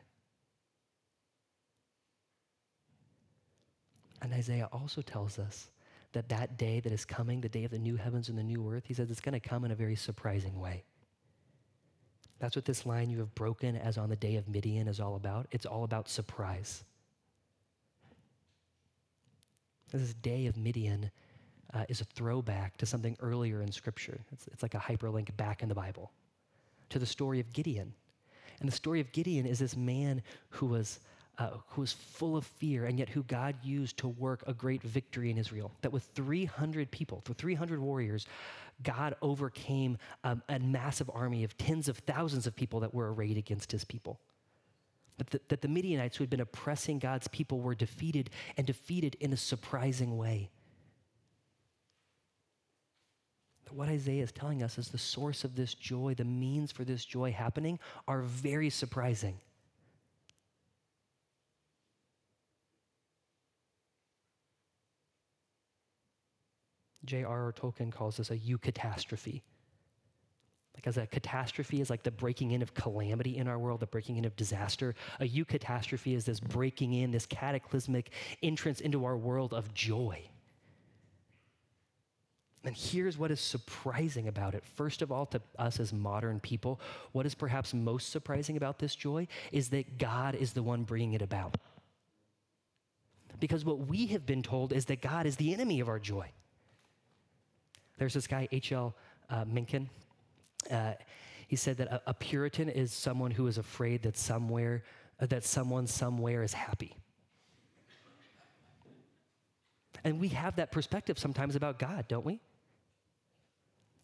And 4.26 4.34
Isaiah 4.34 4.68
also 4.72 5.04
tells 5.04 5.38
us 5.38 5.70
that 6.14 6.30
that 6.30 6.58
day 6.58 6.80
that 6.80 6.92
is 6.92 7.06
coming, 7.06 7.42
the 7.42 7.48
day 7.48 7.64
of 7.64 7.70
the 7.70 7.78
new 7.78 7.96
heavens 7.96 8.28
and 8.28 8.36
the 8.36 8.44
new 8.44 8.68
earth, 8.68 8.86
he 8.88 8.94
says 8.96 9.12
it's 9.12 9.22
going 9.22 9.40
to 9.40 9.40
come 9.40 9.64
in 9.66 9.70
a 9.70 9.76
very 9.76 9.96
surprising 9.96 10.60
way. 10.60 10.84
That's 12.40 12.56
what 12.56 12.66
this 12.66 12.88
line 12.88 13.12
you 13.12 13.20
have 13.20 13.36
broken 13.36 13.76
as 13.76 14.00
on 14.00 14.10
the 14.10 14.16
day 14.16 14.38
of 14.38 14.50
Midian 14.50 14.88
is 14.88 15.00
all 15.00 15.16
about. 15.16 15.46
It's 15.52 15.68
all 15.68 15.84
about 15.84 16.10
surprise. 16.10 16.84
This 19.92 20.16
day 20.16 20.48
of 20.48 20.58
Midian 20.58 21.12
uh, 21.76 21.86
is 21.88 22.02
a 22.02 22.06
throwback 22.06 22.78
to 22.78 22.88
something 22.88 23.16
earlier 23.20 23.62
in 23.62 23.72
Scripture. 23.72 24.20
It's, 24.32 24.48
it's 24.48 24.64
like 24.64 24.74
a 24.74 24.80
hyperlink 24.80 25.38
back 25.38 25.62
in 25.62 25.70
the 25.70 25.76
Bible 25.76 26.12
to 26.90 26.98
the 26.98 27.06
story 27.06 27.40
of 27.40 27.54
Gideon. 27.54 27.94
And 28.60 28.68
the 28.68 28.76
story 28.76 29.02
of 29.02 29.12
Gideon 29.12 29.46
is 29.46 29.60
this 29.60 29.78
man 29.78 30.24
who 30.50 30.66
was 30.66 31.00
uh, 31.38 31.50
who 31.70 31.82
was 31.82 31.94
full 31.94 32.38
of 32.38 32.46
fear, 32.46 32.86
and 32.86 32.98
yet 32.98 33.10
who 33.10 33.24
God 33.24 33.56
used 33.64 33.98
to 33.98 34.08
work 34.08 34.44
a 34.48 34.54
great 34.54 34.82
victory 34.82 35.30
in 35.30 35.38
Israel. 35.38 35.72
That 35.82 35.92
with 35.92 36.04
300 36.16 36.92
people, 36.92 37.24
with 37.28 37.38
300 37.38 37.80
warriors, 37.80 38.26
God 38.84 39.16
overcame 39.22 39.98
um, 40.24 40.42
a 40.50 40.60
massive 40.60 41.10
army 41.14 41.44
of 41.44 41.58
tens 41.58 41.88
of 41.88 41.98
thousands 42.00 42.48
of 42.48 42.56
people 42.56 42.82
that 42.82 42.94
were 42.94 43.14
arrayed 43.14 43.38
against 43.38 43.72
his 43.72 43.86
people. 43.86 44.20
The, 45.18 45.40
that 45.48 45.62
the 45.62 45.68
Midianites, 45.68 46.18
who 46.18 46.24
had 46.24 46.30
been 46.30 46.42
oppressing 46.42 47.00
God's 47.00 47.28
people, 47.30 47.62
were 47.62 47.76
defeated 47.76 48.30
and 48.58 48.68
defeated 48.68 49.16
in 49.20 49.32
a 49.32 49.38
surprising 49.38 50.18
way. 50.18 50.50
What 53.72 53.90
Isaiah 53.90 54.24
is 54.24 54.32
telling 54.32 54.64
us 54.64 54.78
is 54.78 54.88
the 54.88 54.98
source 54.98 55.44
of 55.44 55.56
this 55.56 55.74
joy, 55.74 56.14
the 56.16 56.24
means 56.24 56.72
for 56.72 56.86
this 56.86 57.04
joy 57.04 57.34
happening, 57.34 57.78
are 58.08 58.22
very 58.22 58.70
surprising. 58.70 59.42
J.R.R. 67.06 67.54
Tolkien 67.54 67.92
calls 67.92 68.18
this 68.18 68.32
a 68.32 68.38
eucatastrophe. 68.38 69.42
As 70.86 70.98
a 70.98 71.08
catastrophe 71.08 71.82
is 71.82 71.90
like 71.90 72.04
the 72.04 72.12
breaking 72.12 72.52
in 72.52 72.62
of 72.62 72.76
calamity 72.76 73.38
in 73.38 73.48
our 73.48 73.58
world, 73.58 73.80
the 73.80 73.88
breaking 73.88 74.18
in 74.18 74.26
of 74.26 74.36
disaster. 74.36 74.94
A 75.20 75.28
eucatastrophe 75.28 76.16
is 76.16 76.26
this 76.26 76.40
breaking 76.40 76.94
in, 76.94 77.10
this 77.10 77.26
cataclysmic 77.26 78.12
entrance 78.44 78.82
into 78.82 79.04
our 79.04 79.18
world 79.18 79.52
of 79.54 79.74
joy. 79.74 80.22
And 82.64 82.76
here's 82.76 83.18
what 83.18 83.32
is 83.32 83.40
surprising 83.40 84.28
about 84.28 84.54
it. 84.54 84.64
First 84.76 85.02
of 85.02 85.12
all, 85.12 85.26
to 85.28 85.42
us 85.58 85.80
as 85.80 85.92
modern 85.92 86.40
people, 86.40 86.80
what 87.14 87.26
is 87.26 87.34
perhaps 87.34 87.74
most 87.74 88.10
surprising 88.10 88.56
about 88.56 88.78
this 88.78 88.96
joy 88.96 89.28
is 89.52 89.70
that 89.70 89.98
God 89.98 90.36
is 90.36 90.54
the 90.54 90.64
one 90.64 90.84
bringing 90.84 91.14
it 91.14 91.22
about. 91.24 91.58
Because 93.40 93.66
what 93.66 93.88
we 93.88 94.08
have 94.08 94.26
been 94.26 94.44
told 94.44 94.72
is 94.72 94.86
that 94.86 95.02
God 95.02 95.26
is 95.26 95.36
the 95.36 95.54
enemy 95.54 95.80
of 95.80 95.90
our 95.90 96.00
joy. 96.00 96.30
There's 97.98 98.14
this 98.14 98.28
guy, 98.28 98.48
H.L. 98.52 98.96
Uh, 99.30 99.46
Mencken. 99.46 99.90
Uh, 100.70 100.94
he 101.48 101.56
said 101.56 101.78
that 101.78 101.88
a, 101.88 102.02
a, 102.08 102.14
Puritan 102.14 102.70
is 102.70 102.92
someone 102.92 103.32
who 103.32 103.48
is 103.48 103.58
afraid 103.58 104.02
that 104.04 104.18
somewhere, 104.18 104.84
uh, 105.20 105.26
that 105.28 105.44
someone 105.44 105.88
somewhere 105.88 106.44
is 106.44 106.54
happy. 106.54 106.96
And 110.04 110.20
we 110.20 110.28
have 110.30 110.56
that 110.58 110.72
perspective 110.72 111.18
sometimes 111.18 111.56
about 111.56 111.80
God, 111.80 112.08
don't 112.08 112.26
we? 112.26 112.40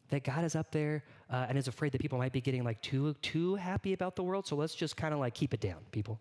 That 0.10 0.24
God 0.24 0.44
is 0.44 0.56
up 0.56 0.72
there 0.72 1.04
uh, 1.30 1.46
and 1.48 1.58
is 1.58 1.68
afraid 1.68 1.92
that 1.94 2.02
people 2.02 2.18
might 2.18 2.34
be 2.34 2.42
getting 2.42 2.64
like 2.64 2.82
too 2.82 3.14
too 3.22 3.56
happy 3.56 3.94
about 3.94 4.16
the 4.16 4.24
world. 4.24 4.48
So 4.48 4.56
let's 4.56 4.76
just 4.76 4.98
kind 4.98 5.14
of 5.14 5.20
like 5.20 5.36
keep 5.36 5.54
it 5.54 5.62
down, 5.62 5.80
people. 5.92 6.20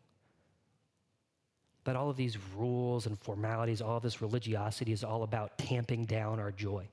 That 1.85 1.97
all 1.97 2.11
of 2.11 2.17
these 2.17 2.37
rules 2.57 3.07
and 3.07 3.19
formalities, 3.19 3.81
all 3.81 3.97
of 3.97 4.03
this 4.03 4.21
religiosity 4.21 4.93
is 4.93 5.03
all 5.03 5.23
about 5.23 5.57
tamping 5.59 6.05
down 6.05 6.39
our 6.39 6.53
joy. 6.53 6.89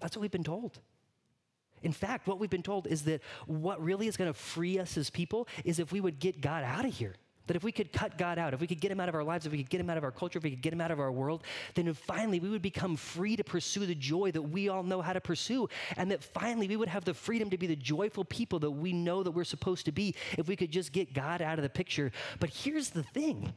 That's 0.00 0.16
what 0.16 0.22
we've 0.22 0.30
been 0.30 0.44
told. 0.44 0.78
In 1.82 1.92
fact, 1.92 2.26
what 2.26 2.38
we've 2.38 2.50
been 2.50 2.62
told 2.62 2.86
is 2.86 3.02
that 3.02 3.22
what 3.46 3.82
really 3.82 4.08
is 4.08 4.16
going 4.16 4.30
to 4.30 4.38
free 4.38 4.78
us 4.78 4.96
as 4.96 5.10
people 5.10 5.48
is 5.64 5.78
if 5.78 5.92
we 5.92 6.00
would 6.00 6.18
get 6.18 6.40
God 6.40 6.64
out 6.64 6.84
of 6.84 6.94
here. 6.94 7.14
That 7.46 7.56
if 7.56 7.64
we 7.64 7.72
could 7.72 7.94
cut 7.94 8.18
God 8.18 8.38
out, 8.38 8.52
if 8.52 8.60
we 8.60 8.66
could 8.66 8.80
get 8.80 8.90
him 8.90 9.00
out 9.00 9.08
of 9.08 9.14
our 9.14 9.24
lives, 9.24 9.46
if 9.46 9.52
we 9.52 9.58
could 9.58 9.70
get 9.70 9.80
him 9.80 9.88
out 9.88 9.96
of 9.96 10.04
our 10.04 10.10
culture, 10.10 10.36
if 10.36 10.44
we 10.44 10.50
could 10.50 10.60
get 10.60 10.72
him 10.72 10.82
out 10.82 10.90
of 10.90 11.00
our 11.00 11.10
world, 11.10 11.44
then 11.74 11.92
finally 11.94 12.40
we 12.40 12.50
would 12.50 12.60
become 12.60 12.94
free 12.94 13.36
to 13.36 13.44
pursue 13.44 13.86
the 13.86 13.94
joy 13.94 14.30
that 14.32 14.42
we 14.42 14.68
all 14.68 14.82
know 14.82 15.00
how 15.00 15.14
to 15.14 15.20
pursue. 15.20 15.66
And 15.96 16.10
that 16.10 16.22
finally 16.22 16.68
we 16.68 16.76
would 16.76 16.88
have 16.88 17.06
the 17.06 17.14
freedom 17.14 17.48
to 17.48 17.56
be 17.56 17.66
the 17.66 17.76
joyful 17.76 18.26
people 18.26 18.58
that 18.58 18.70
we 18.70 18.92
know 18.92 19.22
that 19.22 19.30
we're 19.30 19.44
supposed 19.44 19.86
to 19.86 19.92
be 19.92 20.14
if 20.36 20.46
we 20.46 20.56
could 20.56 20.70
just 20.70 20.92
get 20.92 21.14
God 21.14 21.40
out 21.40 21.58
of 21.58 21.62
the 21.62 21.70
picture. 21.70 22.12
But 22.38 22.50
here's 22.50 22.90
the 22.90 23.02
thing 23.02 23.54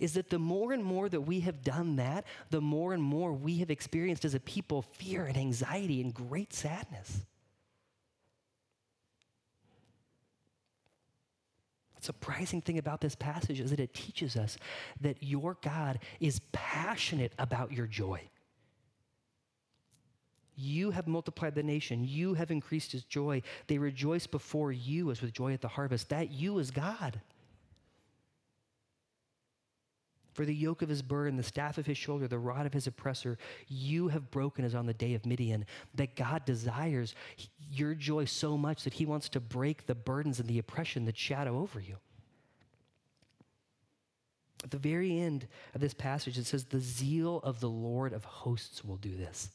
is 0.00 0.14
that 0.14 0.30
the 0.30 0.38
more 0.38 0.72
and 0.72 0.84
more 0.84 1.08
that 1.08 1.20
we 1.20 1.40
have 1.40 1.62
done 1.62 1.96
that, 1.96 2.24
the 2.50 2.60
more 2.60 2.94
and 2.94 3.02
more 3.02 3.32
we 3.32 3.58
have 3.58 3.70
experienced 3.70 4.24
as 4.24 4.34
a 4.34 4.40
people 4.40 4.82
fear 4.82 5.26
and 5.26 5.36
anxiety 5.36 6.00
and 6.00 6.12
great 6.12 6.52
sadness. 6.52 7.24
The 11.96 12.02
surprising 12.02 12.60
thing 12.60 12.78
about 12.78 13.00
this 13.00 13.14
passage 13.14 13.60
is 13.60 13.70
that 13.70 13.80
it 13.80 13.94
teaches 13.94 14.36
us 14.36 14.58
that 15.00 15.22
your 15.22 15.56
God 15.62 16.00
is 16.20 16.40
passionate 16.52 17.32
about 17.38 17.72
your 17.72 17.86
joy. 17.86 18.20
You 20.56 20.92
have 20.92 21.08
multiplied 21.08 21.54
the 21.54 21.62
nation. 21.62 22.04
You 22.04 22.34
have 22.34 22.50
increased 22.50 22.92
his 22.92 23.04
joy. 23.04 23.42
They 23.66 23.78
rejoice 23.78 24.26
before 24.26 24.70
you 24.70 25.10
as 25.10 25.20
with 25.20 25.32
joy 25.32 25.52
at 25.52 25.60
the 25.60 25.68
harvest. 25.68 26.10
That 26.10 26.30
you 26.30 26.58
is 26.58 26.70
God. 26.70 27.20
For 30.34 30.44
the 30.44 30.54
yoke 30.54 30.82
of 30.82 30.88
his 30.88 31.00
burden, 31.00 31.36
the 31.36 31.44
staff 31.44 31.78
of 31.78 31.86
his 31.86 31.96
shoulder, 31.96 32.26
the 32.26 32.38
rod 32.38 32.66
of 32.66 32.72
his 32.72 32.88
oppressor, 32.88 33.38
you 33.68 34.08
have 34.08 34.32
broken 34.32 34.64
as 34.64 34.74
on 34.74 34.86
the 34.86 34.92
day 34.92 35.14
of 35.14 35.24
Midian. 35.24 35.64
That 35.94 36.16
God 36.16 36.44
desires 36.44 37.14
your 37.70 37.94
joy 37.94 38.24
so 38.24 38.58
much 38.58 38.82
that 38.82 38.94
he 38.94 39.06
wants 39.06 39.28
to 39.30 39.40
break 39.40 39.86
the 39.86 39.94
burdens 39.94 40.40
and 40.40 40.48
the 40.48 40.58
oppression 40.58 41.04
that 41.04 41.16
shadow 41.16 41.58
over 41.60 41.80
you. 41.80 41.96
At 44.64 44.72
the 44.72 44.78
very 44.78 45.20
end 45.20 45.46
of 45.72 45.80
this 45.80 45.94
passage, 45.94 46.36
it 46.36 46.46
says, 46.46 46.64
The 46.64 46.80
zeal 46.80 47.40
of 47.44 47.60
the 47.60 47.70
Lord 47.70 48.12
of 48.12 48.24
hosts 48.24 48.84
will 48.84 48.96
do 48.96 49.16
this. 49.16 49.50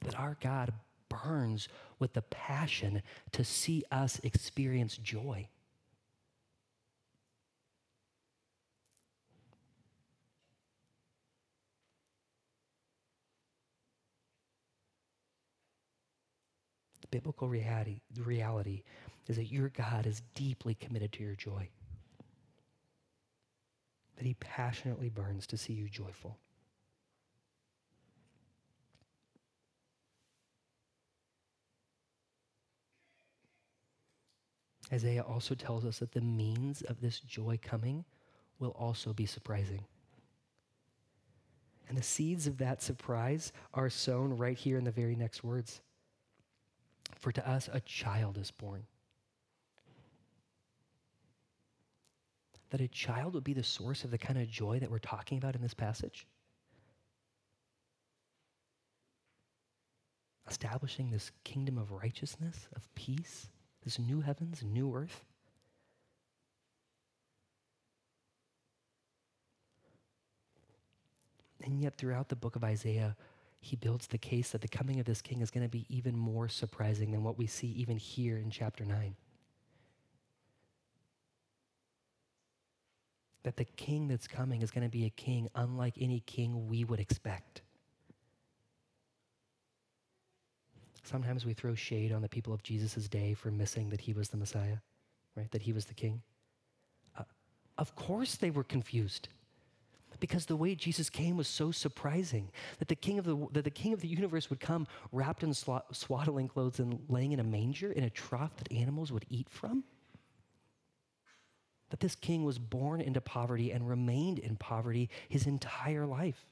That 0.00 0.18
our 0.18 0.36
God 0.40 0.72
burns 1.08 1.68
with 2.00 2.14
the 2.14 2.22
passion 2.22 3.02
to 3.32 3.44
see 3.44 3.84
us 3.92 4.20
experience 4.24 4.96
joy. 4.96 5.48
Biblical 17.10 17.48
reality, 17.48 18.00
reality 18.18 18.82
is 19.26 19.36
that 19.36 19.52
your 19.52 19.68
God 19.68 20.06
is 20.06 20.22
deeply 20.34 20.74
committed 20.74 21.12
to 21.12 21.22
your 21.22 21.34
joy, 21.34 21.68
that 24.16 24.24
he 24.24 24.34
passionately 24.34 25.08
burns 25.08 25.46
to 25.48 25.56
see 25.56 25.72
you 25.72 25.88
joyful. 25.88 26.38
Isaiah 34.92 35.22
also 35.22 35.54
tells 35.54 35.84
us 35.84 35.98
that 35.98 36.12
the 36.12 36.20
means 36.20 36.82
of 36.82 37.00
this 37.00 37.20
joy 37.20 37.58
coming 37.62 38.04
will 38.58 38.70
also 38.70 39.12
be 39.12 39.26
surprising. 39.26 39.84
And 41.88 41.96
the 41.96 42.02
seeds 42.02 42.46
of 42.46 42.58
that 42.58 42.82
surprise 42.82 43.52
are 43.74 43.90
sown 43.90 44.36
right 44.36 44.56
here 44.56 44.78
in 44.78 44.84
the 44.84 44.90
very 44.90 45.14
next 45.14 45.44
words. 45.44 45.80
For 47.18 47.32
to 47.32 47.48
us 47.48 47.68
a 47.72 47.80
child 47.80 48.38
is 48.38 48.50
born. 48.50 48.84
That 52.70 52.80
a 52.80 52.88
child 52.88 53.34
would 53.34 53.44
be 53.44 53.54
the 53.54 53.64
source 53.64 54.04
of 54.04 54.10
the 54.10 54.18
kind 54.18 54.38
of 54.38 54.48
joy 54.48 54.78
that 54.78 54.90
we're 54.90 54.98
talking 54.98 55.38
about 55.38 55.54
in 55.54 55.62
this 55.62 55.74
passage. 55.74 56.26
Establishing 60.48 61.10
this 61.10 61.30
kingdom 61.44 61.76
of 61.76 61.92
righteousness, 61.92 62.68
of 62.76 62.94
peace, 62.94 63.48
this 63.84 63.98
new 63.98 64.20
heavens 64.20 64.62
new 64.62 64.94
earth. 64.94 65.24
And 71.64 71.80
yet, 71.80 71.96
throughout 71.96 72.28
the 72.28 72.36
book 72.36 72.56
of 72.56 72.64
Isaiah, 72.64 73.16
he 73.60 73.76
builds 73.76 74.06
the 74.06 74.18
case 74.18 74.50
that 74.50 74.60
the 74.60 74.68
coming 74.68 75.00
of 75.00 75.06
this 75.06 75.20
king 75.20 75.40
is 75.40 75.50
going 75.50 75.64
to 75.64 75.70
be 75.70 75.84
even 75.88 76.16
more 76.16 76.48
surprising 76.48 77.10
than 77.10 77.24
what 77.24 77.38
we 77.38 77.46
see 77.46 77.68
even 77.68 77.96
here 77.96 78.36
in 78.36 78.50
chapter 78.50 78.84
9. 78.84 79.16
That 83.42 83.56
the 83.56 83.64
king 83.64 84.08
that's 84.08 84.28
coming 84.28 84.62
is 84.62 84.70
going 84.70 84.84
to 84.84 84.90
be 84.90 85.06
a 85.06 85.10
king 85.10 85.48
unlike 85.54 85.94
any 86.00 86.20
king 86.20 86.68
we 86.68 86.84
would 86.84 87.00
expect. 87.00 87.62
Sometimes 91.02 91.46
we 91.46 91.54
throw 91.54 91.74
shade 91.74 92.12
on 92.12 92.22
the 92.22 92.28
people 92.28 92.52
of 92.52 92.62
Jesus' 92.62 93.08
day 93.08 93.32
for 93.32 93.50
missing 93.50 93.88
that 93.90 94.02
he 94.02 94.12
was 94.12 94.28
the 94.28 94.36
Messiah, 94.36 94.76
right? 95.34 95.50
That 95.50 95.62
he 95.62 95.72
was 95.72 95.86
the 95.86 95.94
king. 95.94 96.22
Uh, 97.18 97.22
of 97.78 97.94
course 97.96 98.36
they 98.36 98.50
were 98.50 98.64
confused 98.64 99.28
because 100.20 100.46
the 100.46 100.56
way 100.56 100.74
Jesus 100.74 101.10
came 101.10 101.36
was 101.36 101.48
so 101.48 101.70
surprising 101.70 102.50
that 102.78 102.88
the 102.88 102.96
king 102.96 103.18
of 103.18 103.24
the, 103.24 103.36
that 103.52 103.64
the, 103.64 103.70
king 103.70 103.92
of 103.92 104.00
the 104.00 104.08
universe 104.08 104.50
would 104.50 104.60
come 104.60 104.86
wrapped 105.12 105.42
in 105.42 105.54
swaddling 105.54 106.48
clothes 106.48 106.78
and 106.78 107.00
laying 107.08 107.32
in 107.32 107.40
a 107.40 107.44
manger 107.44 107.92
in 107.92 108.04
a 108.04 108.10
trough 108.10 108.56
that 108.56 108.72
animals 108.72 109.12
would 109.12 109.24
eat 109.28 109.48
from. 109.48 109.84
That 111.90 112.00
this 112.00 112.14
king 112.14 112.44
was 112.44 112.58
born 112.58 113.00
into 113.00 113.20
poverty 113.20 113.70
and 113.70 113.88
remained 113.88 114.38
in 114.38 114.56
poverty 114.56 115.08
his 115.28 115.46
entire 115.46 116.04
life. 116.04 116.44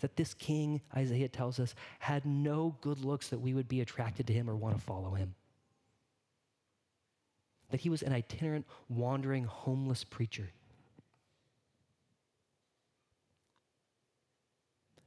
That 0.00 0.16
this 0.16 0.34
king, 0.34 0.82
Isaiah 0.94 1.28
tells 1.28 1.58
us, 1.60 1.74
had 1.98 2.26
no 2.26 2.76
good 2.82 3.04
looks 3.04 3.28
that 3.28 3.40
we 3.40 3.54
would 3.54 3.68
be 3.68 3.80
attracted 3.80 4.26
to 4.26 4.32
him 4.32 4.50
or 4.50 4.56
want 4.56 4.76
to 4.76 4.82
follow 4.82 5.12
him. 5.12 5.34
that 7.70 7.80
he 7.80 7.88
was 7.88 8.02
an 8.02 8.12
itinerant, 8.12 8.66
wandering, 8.88 9.44
homeless 9.44 10.04
preacher. 10.04 10.50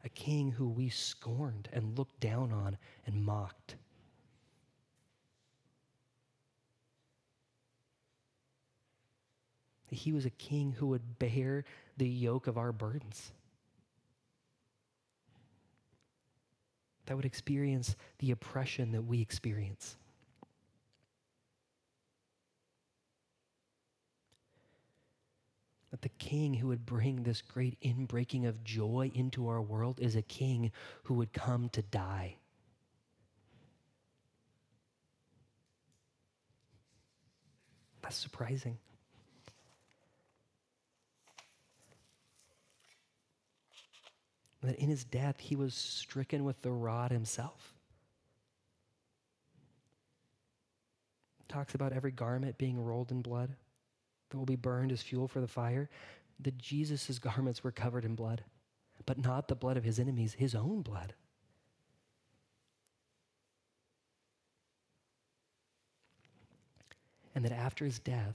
A 0.08 0.10
king 0.10 0.52
who 0.52 0.70
we 0.70 0.88
scorned 0.88 1.68
and 1.74 1.98
looked 1.98 2.22
down 2.22 2.54
on 2.54 2.78
and 3.06 3.26
mocked. 3.26 3.76
He 9.92 10.14
was 10.14 10.26
a 10.26 10.30
king 10.30 10.72
who 10.72 10.88
would 10.88 11.20
bear 11.20 11.66
the 11.98 12.08
yoke 12.08 12.48
of 12.48 12.58
our 12.58 12.72
burdens. 12.72 13.34
That 17.08 17.18
would 17.18 17.26
experience 17.26 17.98
the 18.20 18.32
oppression 18.32 18.94
that 18.94 19.02
we 19.02 19.20
experience. 19.20 19.98
The 26.02 26.10
king 26.10 26.54
who 26.54 26.68
would 26.68 26.86
bring 26.86 27.24
this 27.24 27.42
great 27.42 27.80
inbreaking 27.82 28.48
of 28.48 28.64
joy 28.64 29.12
into 29.14 29.48
our 29.48 29.62
world 29.62 30.00
is 30.00 30.16
a 30.16 30.22
king 30.22 30.72
who 31.04 31.16
would 31.16 31.34
come 31.34 31.70
to 31.70 31.82
die. 31.82 32.38
That's 38.02 38.18
surprising. 38.18 38.78
that 44.64 44.76
in 44.80 44.90
his 44.90 45.06
death 45.06 45.40
he 45.40 45.56
was 45.56 45.74
stricken 45.74 46.44
with 46.44 46.62
the 46.62 46.72
rod 46.72 47.12
himself. 47.12 47.74
talks 51.48 51.74
about 51.74 51.94
every 51.94 52.12
garment 52.12 52.58
being 52.58 52.78
rolled 52.78 53.10
in 53.10 53.22
blood 53.22 53.56
that 54.30 54.38
will 54.38 54.46
be 54.46 54.56
burned 54.56 54.92
as 54.92 55.02
fuel 55.02 55.28
for 55.28 55.42
the 55.42 55.48
fire. 55.48 55.90
That 56.40 56.58
Jesus' 56.58 57.20
garments 57.20 57.64
were 57.64 57.72
covered 57.72 58.06
in 58.06 58.16
blood, 58.16 58.44
but 59.06 59.18
not 59.18 59.48
the 59.48 59.56
blood 59.56 59.78
of 59.78 59.84
his 59.84 60.00
enemies, 60.00 60.34
his 60.34 60.56
own 60.56 60.82
blood. 60.82 61.14
And 67.36 67.46
that 67.46 67.52
after 67.52 67.86
his 67.86 68.00
death, 68.00 68.34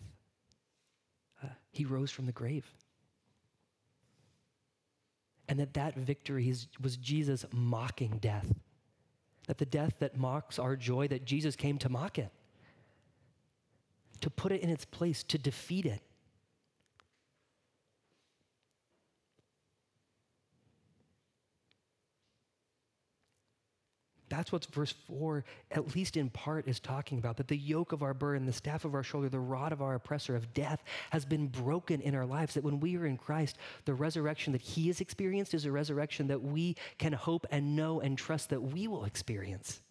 uh, 1.43 1.49
he 1.73 1.85
rose 1.85 2.11
from 2.11 2.27
the 2.27 2.33
grave 2.33 2.73
and 5.53 5.61
that 5.61 5.75
that 5.75 5.95
victory 5.97 6.49
is, 6.49 6.67
was 6.81 6.97
Jesus 6.97 7.45
mocking 7.53 8.17
death. 8.23 8.55
That 9.49 9.59
the 9.59 9.67
death 9.67 9.97
that 9.99 10.17
mocks 10.17 10.59
our 10.59 10.77
joy, 10.77 11.09
that 11.09 11.27
Jesus 11.27 11.57
came 11.57 11.77
to 11.77 11.91
mock 11.91 12.19
it, 12.19 12.31
to 14.23 14.31
put 14.31 14.53
it 14.53 14.63
in 14.63 14.71
its 14.71 14.85
place, 14.85 15.23
to 15.25 15.39
defeat 15.39 15.85
it. 15.85 16.01
That's 24.33 24.51
what 24.51 24.65
verse 24.73 24.95
4, 25.09 25.45
at 25.73 25.95
least 25.95 26.17
in 26.17 26.31
part, 26.31 26.67
is 26.67 26.81
talking 26.81 27.19
about 27.19 27.37
that 27.37 27.49
the 27.49 27.57
yoke 27.57 27.93
of 27.93 28.03
our 28.03 28.15
burden, 28.15 28.47
the 28.47 28.53
staff 28.53 28.87
of 28.87 28.95
our 28.95 29.03
shoulder, 29.03 29.29
the 29.29 29.39
rod 29.39 29.73
of 29.73 29.83
our 29.83 29.95
oppressor 29.95 30.35
of 30.35 30.55
death 30.55 30.83
has 31.11 31.27
been 31.27 31.49
broken 31.49 32.01
in 32.01 32.15
our 32.15 32.25
lives. 32.25 32.55
That 32.55 32.65
when 32.65 32.81
we 32.81 32.97
are 32.97 33.05
in 33.05 33.19
Christ, 33.19 33.59
the 33.85 33.93
resurrection 33.93 34.55
that 34.55 34.63
He 34.63 34.87
has 34.87 35.03
experienced 35.03 35.53
is 35.53 35.67
a 35.67 35.71
resurrection 35.71 36.29
that 36.29 36.43
we 36.43 36.77
can 36.97 37.13
hope 37.13 37.47
and 37.51 37.77
know 37.77 38.01
and 38.01 38.17
trust 38.17 38.49
that 38.49 38.63
we 38.63 38.89
will 38.89 39.05
experience. 39.05 39.83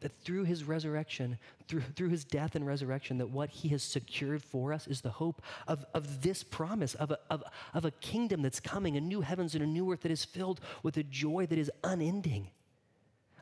That 0.00 0.12
through 0.22 0.44
his 0.44 0.64
resurrection, 0.64 1.38
through, 1.68 1.82
through 1.94 2.08
his 2.08 2.24
death 2.24 2.54
and 2.54 2.66
resurrection, 2.66 3.18
that 3.18 3.28
what 3.28 3.50
he 3.50 3.68
has 3.68 3.82
secured 3.82 4.42
for 4.42 4.72
us 4.72 4.86
is 4.86 5.02
the 5.02 5.10
hope 5.10 5.42
of, 5.68 5.84
of 5.94 6.22
this 6.22 6.42
promise, 6.42 6.94
of 6.94 7.10
a, 7.10 7.18
of, 7.28 7.42
of 7.74 7.84
a 7.84 7.90
kingdom 7.90 8.42
that's 8.42 8.60
coming, 8.60 8.96
a 8.96 9.00
new 9.00 9.20
heavens 9.20 9.54
and 9.54 9.62
a 9.62 9.66
new 9.66 9.90
earth 9.92 10.00
that 10.02 10.12
is 10.12 10.24
filled 10.24 10.60
with 10.82 10.96
a 10.96 11.02
joy 11.02 11.46
that 11.46 11.58
is 11.58 11.70
unending, 11.84 12.48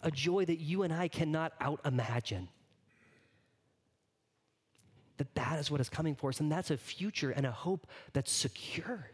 a 0.02 0.10
joy 0.10 0.44
that 0.44 0.58
you 0.58 0.82
and 0.82 0.92
I 0.92 1.08
cannot 1.08 1.52
out 1.60 1.80
imagine. 1.84 2.48
That 5.18 5.34
that 5.34 5.58
is 5.58 5.70
what 5.70 5.80
is 5.80 5.88
coming 5.88 6.14
for 6.14 6.30
us, 6.30 6.40
and 6.40 6.50
that's 6.50 6.70
a 6.70 6.76
future 6.76 7.30
and 7.30 7.46
a 7.46 7.50
hope 7.50 7.86
that's 8.12 8.30
secure. 8.30 9.10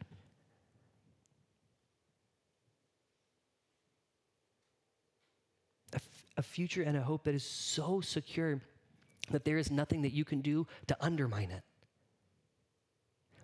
A 6.37 6.43
future 6.43 6.83
and 6.83 6.97
a 6.97 7.03
hope 7.03 7.25
that 7.25 7.35
is 7.35 7.45
so 7.45 8.01
secure 8.01 8.61
that 9.31 9.45
there 9.45 9.59
is 9.59 9.71
nothing 9.71 10.03
that 10.03 10.13
you 10.13 10.25
can 10.25 10.41
do 10.41 10.67
to 10.87 10.97
undermine 11.01 11.51
it. 11.51 11.63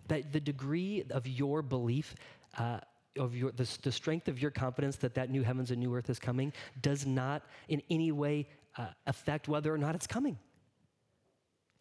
That 0.08 0.32
the 0.32 0.40
degree 0.40 1.04
of 1.10 1.26
your 1.26 1.62
belief, 1.62 2.14
uh, 2.58 2.80
of 3.16 3.34
your, 3.34 3.52
the, 3.52 3.68
the, 3.82 3.92
strength 3.92 4.28
of 4.28 4.40
your 4.40 4.50
confidence 4.50 4.96
that 4.96 5.14
that 5.14 5.30
new 5.30 5.42
heavens 5.42 5.70
and 5.70 5.80
new 5.80 5.94
earth 5.94 6.10
is 6.10 6.18
coming 6.18 6.52
does 6.80 7.06
not 7.06 7.42
in 7.68 7.82
any 7.90 8.12
way 8.12 8.48
uh, 8.76 8.88
affect 9.06 9.48
whether 9.48 9.72
or 9.72 9.78
not 9.78 9.94
it's 9.94 10.06
coming. 10.06 10.38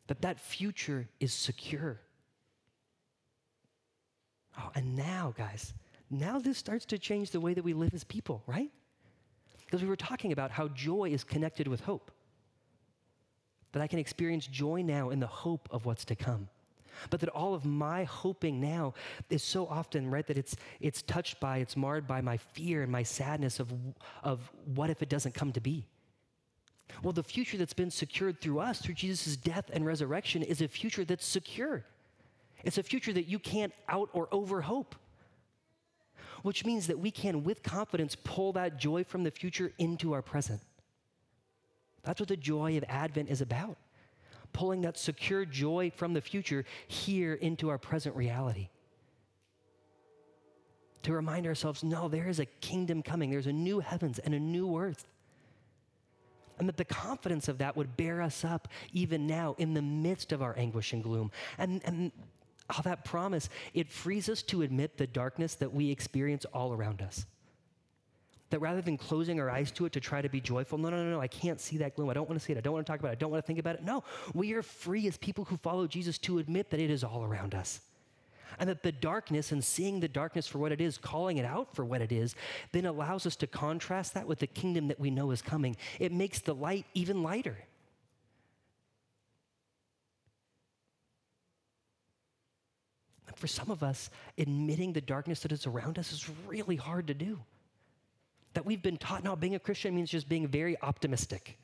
That 0.07 0.21
that 0.21 0.39
future 0.39 1.07
is 1.19 1.33
secure. 1.33 1.99
Oh, 4.57 4.71
and 4.75 4.95
now, 4.95 5.33
guys, 5.37 5.73
now 6.09 6.39
this 6.39 6.57
starts 6.57 6.85
to 6.85 6.97
change 6.97 7.31
the 7.31 7.39
way 7.39 7.53
that 7.53 7.63
we 7.63 7.73
live 7.73 7.93
as 7.93 8.03
people, 8.03 8.43
right? 8.47 8.71
Because 9.69 9.84
we 9.84 9.88
were 9.88 9.95
talking 9.95 10.32
about 10.32 10.49
how 10.49 10.67
joy 10.69 11.12
is 11.12 11.23
connected 11.23 11.67
with 11.67 11.82
hope. 11.82 12.10
That 13.71 13.84
I 13.84 13.88
can 13.88 13.99
experience 13.99 14.47
joy 14.47 14.82
now 14.82 15.12
in 15.12 15.19
the 15.19 15.27
hope 15.27 15.69
of 15.69 15.86
what's 15.86 16.05
to 16.05 16.15
come. 16.15 16.49
But 17.12 17.19
that 17.19 17.29
all 17.29 17.53
of 17.53 17.65
my 17.65 18.03
hoping 18.05 18.60
now 18.60 18.95
is 19.29 19.43
so 19.43 19.67
often, 19.67 20.10
right, 20.10 20.25
that 20.25 20.39
it's, 20.39 20.55
it's 20.79 21.03
touched 21.03 21.39
by, 21.39 21.60
it's 21.60 21.77
marred 21.77 22.08
by 22.08 22.19
my 22.19 22.38
fear 22.38 22.82
and 22.82 22.91
my 22.91 23.03
sadness 23.03 23.60
of, 23.60 23.71
of 24.23 24.51
what 24.73 24.89
if 24.89 25.03
it 25.03 25.10
doesn't 25.10 25.36
come 25.36 25.51
to 25.51 25.62
be. 25.62 25.86
Well, 27.03 27.13
the 27.13 27.21
future 27.21 27.55
that's 27.55 27.75
been 27.75 27.91
secured 27.91 28.41
through 28.41 28.62
us, 28.62 28.79
through 28.82 28.95
Jesus' 28.95 29.38
death 29.38 29.69
and 29.71 29.86
resurrection, 29.86 30.41
is 30.41 30.63
a 30.63 30.67
future 30.67 31.05
that's 31.05 31.27
secure. 31.27 31.86
It's 32.63 32.79
a 32.79 32.84
future 32.84 33.13
that 33.13 33.27
you 33.27 33.38
can't 33.38 33.71
out 33.88 34.10
or 34.13 34.27
over 34.32 34.62
hope 34.62 34.95
which 36.43 36.65
means 36.65 36.88
that 36.88 36.99
we 36.99 37.12
can, 37.12 37.43
with 37.43 37.63
confidence, 37.63 38.15
pull 38.23 38.54
that 38.54 38.78
joy 38.78 39.04
from 39.04 39.23
the 39.23 39.32
future 39.32 39.71
into 39.78 40.13
our 40.13 40.21
present. 40.21 40.62
That's 42.04 42.19
what 42.19 42.30
the 42.30 42.38
joy 42.38 42.78
of 42.78 42.84
Advent 42.88 43.30
is 43.30 43.41
about 43.41 43.78
pulling 44.54 44.82
that 44.82 44.97
secure 44.97 45.45
joy 45.45 45.91
from 45.95 46.13
the 46.13 46.21
future 46.21 46.65
here 46.88 47.34
into 47.34 47.69
our 47.69 47.78
present 47.78 48.15
reality. 48.15 48.69
To 51.04 51.13
remind 51.13 51.47
ourselves 51.47 51.84
no, 51.84 52.08
there 52.10 52.28
is 52.28 52.39
a 52.39 52.45
kingdom 52.45 53.02
coming, 53.02 53.30
there's 53.30 53.47
a 53.47 53.54
new 53.54 53.80
heavens 53.80 54.19
and 54.19 54.34
a 54.34 54.39
new 54.39 54.78
earth. 54.78 55.06
And 56.58 56.67
that 56.67 56.75
the 56.75 56.86
confidence 56.86 57.47
of 57.47 57.60
that 57.60 57.78
would 57.78 57.95
bear 57.95 58.21
us 58.21 58.43
up 58.43 58.67
even 58.91 59.25
now 59.25 59.56
in 59.58 59.73
the 59.73 59.82
midst 59.82 60.34
of 60.34 60.41
our 60.41 60.58
anguish 60.58 60.91
and 60.91 61.02
gloom. 61.02 61.32
And, 61.58 61.82
and 61.86 62.12
oh, 62.77 62.82
that 62.84 63.05
promise, 63.05 63.49
it 63.73 63.89
frees 63.89 64.29
us 64.29 64.41
to 64.43 64.62
admit 64.62 64.97
the 64.97 65.08
darkness 65.08 65.55
that 65.55 65.73
we 65.73 65.91
experience 65.91 66.45
all 66.53 66.73
around 66.73 67.01
us. 67.01 67.25
That 68.49 68.60
rather 68.60 68.82
than 68.82 68.97
closing 68.97 69.39
our 69.39 69.49
eyes 69.49 69.71
to 69.73 69.86
it 69.86 69.93
to 69.93 69.99
try 69.99 70.21
to 70.21 70.29
be 70.29 70.41
joyful, 70.41 70.77
no, 70.77 70.89
no, 70.89 71.03
no, 71.03 71.12
no, 71.12 71.21
I 71.21 71.27
can't 71.27 71.62
see 71.62 71.77
that 71.77 71.95
gloom. 71.95 72.10
I 72.10 72.13
don't 72.13 72.27
want 72.27 72.39
to 72.39 72.45
see 72.45 72.53
it. 72.53 72.58
I 72.58 72.62
don't 72.62 72.73
want 72.73 72.86
to 72.86 72.91
talk 72.91 72.99
about 72.99 73.10
it. 73.10 73.12
I 73.12 73.15
don't 73.15 73.32
want 73.32 73.43
to 73.43 73.47
think 73.47 73.60
about 73.60 73.75
it. 73.75 73.84
No, 73.84 74.03
we 74.34 74.53
are 74.53 74.63
free 74.63 75.08
as 75.08 75.17
people 75.17 75.45
who 75.45 75.58
follow 75.58 75.86
Jesus 75.86 76.17
to 76.19 76.39
admit 76.39 76.71
that 76.71 76.79
it 76.79 76.89
is 76.89 77.03
all 77.03 77.23
around 77.23 77.53
us. 77.53 77.82
And 78.58 78.67
that 78.67 78.82
the 78.82 78.91
darkness 78.91 79.51
and 79.51 79.63
seeing 79.63 79.99
the 79.99 80.08
darkness 80.08 80.47
for 80.47 80.58
what 80.58 80.71
it 80.71 80.82
is, 80.82 80.97
calling 80.97 81.38
it 81.38 81.45
out 81.45 81.75
for 81.75 81.86
what 81.86 82.01
it 82.01 82.12
is, 82.12 82.36
then 82.71 82.86
allows 82.86 83.25
us 83.25 83.36
to 83.38 83.47
contrast 83.47 84.15
that 84.15 84.27
with 84.27 84.39
the 84.39 84.47
kingdom 84.47 84.88
that 84.88 84.99
we 84.99 85.12
know 85.12 85.32
is 85.32 85.41
coming. 85.41 85.77
It 85.99 86.12
makes 86.12 86.39
the 86.39 86.55
light 86.55 86.86
even 86.95 87.21
lighter. 87.21 87.58
For 93.37 93.47
some 93.47 93.71
of 93.71 93.83
us, 93.83 94.09
admitting 94.37 94.93
the 94.93 95.01
darkness 95.01 95.41
that 95.41 95.51
is 95.51 95.67
around 95.67 95.97
us 95.97 96.11
is 96.11 96.29
really 96.47 96.75
hard 96.75 97.07
to 97.07 97.13
do. 97.13 97.39
That 98.53 98.65
we've 98.65 98.81
been 98.81 98.97
taught 98.97 99.23
now 99.23 99.35
being 99.35 99.55
a 99.55 99.59
Christian 99.59 99.95
means 99.95 100.09
just 100.09 100.27
being 100.27 100.47
very 100.47 100.79
optimistic 100.81 101.57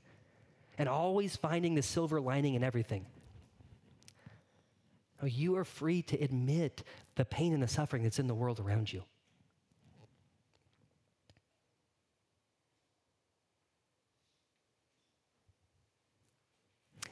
and 0.77 0.87
always 0.89 1.35
finding 1.35 1.75
the 1.75 1.81
silver 1.81 2.21
lining 2.21 2.53
in 2.53 2.63
everything. 2.63 3.05
Now, 5.21 5.27
you 5.27 5.55
are 5.55 5.63
free 5.63 6.01
to 6.03 6.17
admit 6.21 6.83
the 7.15 7.25
pain 7.25 7.53
and 7.53 7.63
the 7.63 7.67
suffering 7.67 8.03
that's 8.03 8.19
in 8.19 8.27
the 8.27 8.35
world 8.35 8.59
around 8.59 8.91
you. 8.91 9.03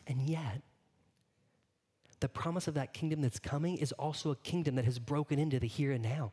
And 0.06 0.22
yet, 0.22 0.62
the 2.24 2.30
promise 2.30 2.70
of 2.70 2.76
that 2.76 2.94
kingdom 2.94 3.22
that's 3.22 3.38
coming 3.38 3.76
is 3.76 3.92
also 3.92 4.32
a 4.32 4.36
kingdom 4.38 4.76
that 4.76 4.86
has 4.86 4.98
broken 4.98 5.38
into 5.38 5.60
the 5.60 5.68
here 5.68 5.92
and 5.92 6.02
now. 6.02 6.32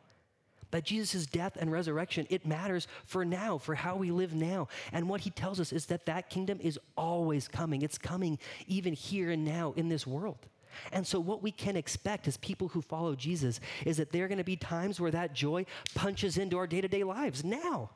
That 0.71 0.85
Jesus' 0.85 1.25
death 1.25 1.57
and 1.59 1.69
resurrection, 1.69 2.25
it 2.29 2.45
matters 2.45 2.87
for 3.03 3.25
now, 3.25 3.57
for 3.57 3.75
how 3.75 3.97
we 3.97 4.09
live 4.09 4.33
now. 4.33 4.69
And 4.93 5.09
what 5.09 5.19
he 5.19 5.31
tells 5.31 5.59
us 5.59 5.73
is 5.73 5.87
that 5.87 6.05
that 6.05 6.29
kingdom 6.29 6.59
is 6.61 6.79
always 6.95 7.49
coming. 7.49 7.81
It's 7.81 7.97
coming 7.97 8.39
even 8.67 8.93
here 8.93 9.31
and 9.31 9.43
now 9.43 9.73
in 9.75 9.89
this 9.89 10.07
world. 10.07 10.47
And 10.93 11.05
so, 11.05 11.19
what 11.19 11.43
we 11.43 11.51
can 11.51 11.75
expect 11.75 12.25
as 12.25 12.37
people 12.37 12.69
who 12.69 12.81
follow 12.81 13.13
Jesus 13.13 13.59
is 13.85 13.97
that 13.97 14.13
there 14.13 14.23
are 14.23 14.29
going 14.29 14.37
to 14.37 14.45
be 14.45 14.55
times 14.55 14.97
where 14.97 15.11
that 15.11 15.33
joy 15.33 15.65
punches 15.93 16.37
into 16.37 16.57
our 16.57 16.67
day 16.67 16.79
to 16.79 16.87
day 16.87 17.03
lives 17.03 17.43
now. 17.43 17.89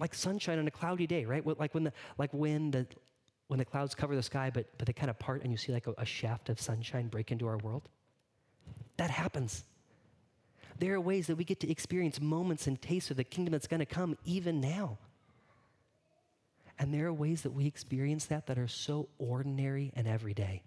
Like 0.00 0.14
sunshine 0.14 0.58
on 0.58 0.66
a 0.66 0.72
cloudy 0.72 1.06
day, 1.06 1.24
right? 1.26 1.46
Like 1.46 1.74
when 1.74 1.84
the, 1.84 1.92
like 2.18 2.34
when 2.34 2.72
the, 2.72 2.88
when 3.52 3.58
the 3.58 3.66
clouds 3.66 3.94
cover 3.94 4.16
the 4.16 4.22
sky, 4.22 4.50
but, 4.50 4.64
but 4.78 4.86
they 4.86 4.94
kind 4.94 5.10
of 5.10 5.18
part 5.18 5.42
and 5.42 5.52
you 5.52 5.58
see 5.58 5.72
like 5.72 5.86
a, 5.86 5.92
a 5.98 6.06
shaft 6.06 6.48
of 6.48 6.58
sunshine 6.58 7.08
break 7.08 7.30
into 7.30 7.46
our 7.46 7.58
world. 7.58 7.82
That 8.96 9.10
happens. 9.10 9.64
There 10.78 10.94
are 10.94 11.00
ways 11.00 11.26
that 11.26 11.36
we 11.36 11.44
get 11.44 11.60
to 11.60 11.70
experience 11.70 12.18
moments 12.18 12.66
and 12.66 12.80
tastes 12.80 13.10
of 13.10 13.18
the 13.18 13.24
kingdom 13.24 13.52
that's 13.52 13.66
going 13.66 13.80
to 13.80 13.84
come 13.84 14.16
even 14.24 14.62
now. 14.62 14.96
And 16.78 16.94
there 16.94 17.08
are 17.08 17.12
ways 17.12 17.42
that 17.42 17.50
we 17.50 17.66
experience 17.66 18.24
that 18.24 18.46
that 18.46 18.58
are 18.58 18.68
so 18.68 19.10
ordinary 19.18 19.92
and 19.94 20.08
everyday. 20.08 20.62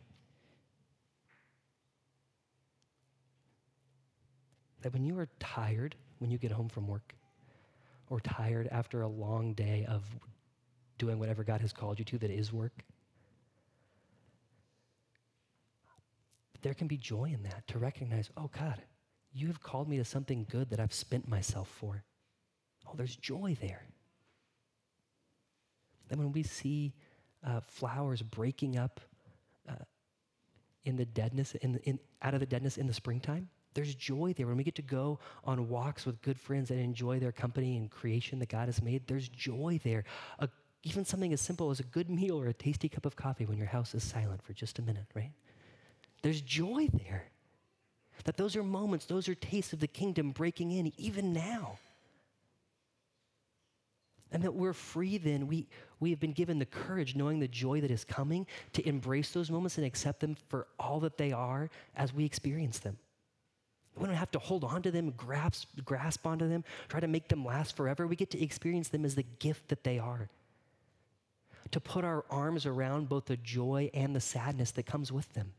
That 4.83 4.93
when 4.93 5.03
you 5.03 5.17
are 5.17 5.27
tired, 5.39 5.95
when 6.19 6.29
you 6.29 6.37
get 6.37 6.51
home 6.51 6.69
from 6.69 6.85
work, 6.85 7.15
or 8.11 8.19
tired 8.19 8.67
after 8.71 9.01
a 9.01 9.07
long 9.07 9.55
day 9.55 9.87
of 9.89 10.03
doing 10.97 11.19
whatever 11.19 11.43
God 11.43 11.61
has 11.61 11.73
called 11.73 11.99
you 11.99 12.05
to 12.05 12.17
that 12.19 12.31
is 12.31 12.53
work, 12.53 12.83
there 16.61 16.73
can 16.73 16.87
be 16.87 16.97
joy 16.97 17.25
in 17.25 17.43
that 17.43 17.67
to 17.67 17.77
recognize, 17.77 18.29
oh 18.37 18.49
God, 18.57 18.81
you 19.33 19.47
have 19.47 19.61
called 19.61 19.87
me 19.87 19.97
to 19.97 20.05
something 20.05 20.47
good 20.49 20.69
that 20.69 20.79
I've 20.79 20.93
spent 20.93 21.27
myself 21.27 21.67
for. 21.67 22.03
Oh, 22.87 22.93
there's 22.95 23.15
joy 23.15 23.55
there. 23.61 23.83
Then 26.07 26.19
when 26.19 26.31
we 26.31 26.43
see 26.43 26.93
uh, 27.45 27.61
flowers 27.61 28.21
breaking 28.21 28.77
up 28.77 28.99
uh, 29.69 29.73
in 30.83 30.95
the 30.95 31.05
deadness, 31.05 31.55
in, 31.55 31.77
in, 31.83 31.99
out 32.21 32.33
of 32.33 32.39
the 32.39 32.45
deadness 32.45 32.77
in 32.77 32.87
the 32.87 32.93
springtime, 32.93 33.49
there's 33.73 33.93
joy 33.93 34.33
there. 34.35 34.47
When 34.47 34.57
we 34.57 34.63
get 34.63 34.75
to 34.75 34.81
go 34.81 35.19
on 35.43 35.69
walks 35.69 36.05
with 36.05 36.21
good 36.21 36.39
friends 36.39 36.71
and 36.71 36.79
enjoy 36.79 37.19
their 37.19 37.33
company 37.33 37.77
and 37.77 37.91
creation 37.91 38.39
that 38.39 38.49
God 38.49 38.67
has 38.67 38.81
made, 38.81 39.05
there's 39.05 39.27
joy 39.27 39.79
there. 39.83 40.05
A, 40.39 40.47
even 40.85 41.03
something 41.03 41.33
as 41.33 41.41
simple 41.41 41.71
as 41.71 41.79
a 41.79 41.83
good 41.83 42.09
meal 42.09 42.39
or 42.39 42.47
a 42.47 42.53
tasty 42.53 42.87
cup 42.87 43.05
of 43.05 43.15
coffee 43.15 43.45
when 43.45 43.57
your 43.57 43.67
house 43.67 43.93
is 43.95 44.03
silent 44.03 44.41
for 44.43 44.53
just 44.53 44.77
a 44.77 44.83
minute, 44.83 45.07
right? 45.15 45.31
There's 46.21 46.41
joy 46.41 46.87
there. 46.93 47.25
That 48.23 48.37
those 48.37 48.55
are 48.55 48.63
moments, 48.63 49.05
those 49.05 49.27
are 49.27 49.35
tastes 49.35 49.73
of 49.73 49.79
the 49.79 49.87
kingdom 49.87 50.31
breaking 50.31 50.71
in 50.71 50.93
even 50.97 51.33
now. 51.33 51.79
And 54.31 54.43
that 54.43 54.53
we're 54.53 54.73
free 54.73 55.17
then. 55.17 55.47
We, 55.47 55.67
we 55.99 56.11
have 56.11 56.19
been 56.19 56.33
given 56.33 56.59
the 56.59 56.65
courage, 56.65 57.15
knowing 57.15 57.39
the 57.39 57.47
joy 57.47 57.81
that 57.81 57.91
is 57.91 58.03
coming, 58.03 58.45
to 58.73 58.87
embrace 58.87 59.31
those 59.31 59.49
moments 59.49 59.77
and 59.77 59.85
accept 59.85 60.19
them 60.19 60.37
for 60.49 60.67
all 60.79 60.99
that 61.01 61.17
they 61.17 61.31
are 61.31 61.69
as 61.95 62.13
we 62.13 62.25
experience 62.25 62.79
them. 62.79 62.97
We 63.97 64.05
don't 64.05 64.15
have 64.15 64.31
to 64.31 64.39
hold 64.39 64.63
on 64.63 64.81
to 64.83 64.91
them, 64.91 65.11
grasp, 65.11 65.69
grasp 65.83 66.27
onto 66.27 66.47
them, 66.47 66.63
try 66.89 66.99
to 66.99 67.07
make 67.07 67.27
them 67.27 67.45
last 67.45 67.75
forever. 67.75 68.05
We 68.05 68.15
get 68.15 68.29
to 68.31 68.43
experience 68.43 68.89
them 68.89 69.05
as 69.05 69.15
the 69.15 69.23
gift 69.23 69.69
that 69.69 69.83
they 69.83 69.99
are. 69.99 70.29
To 71.71 71.79
put 71.79 72.05
our 72.05 72.25
arms 72.29 72.65
around 72.65 73.09
both 73.09 73.25
the 73.25 73.37
joy 73.37 73.89
and 73.93 74.15
the 74.15 74.21
sadness 74.21 74.71
that 74.71 74.85
comes 74.85 75.11
with 75.11 75.33
them. 75.33 75.53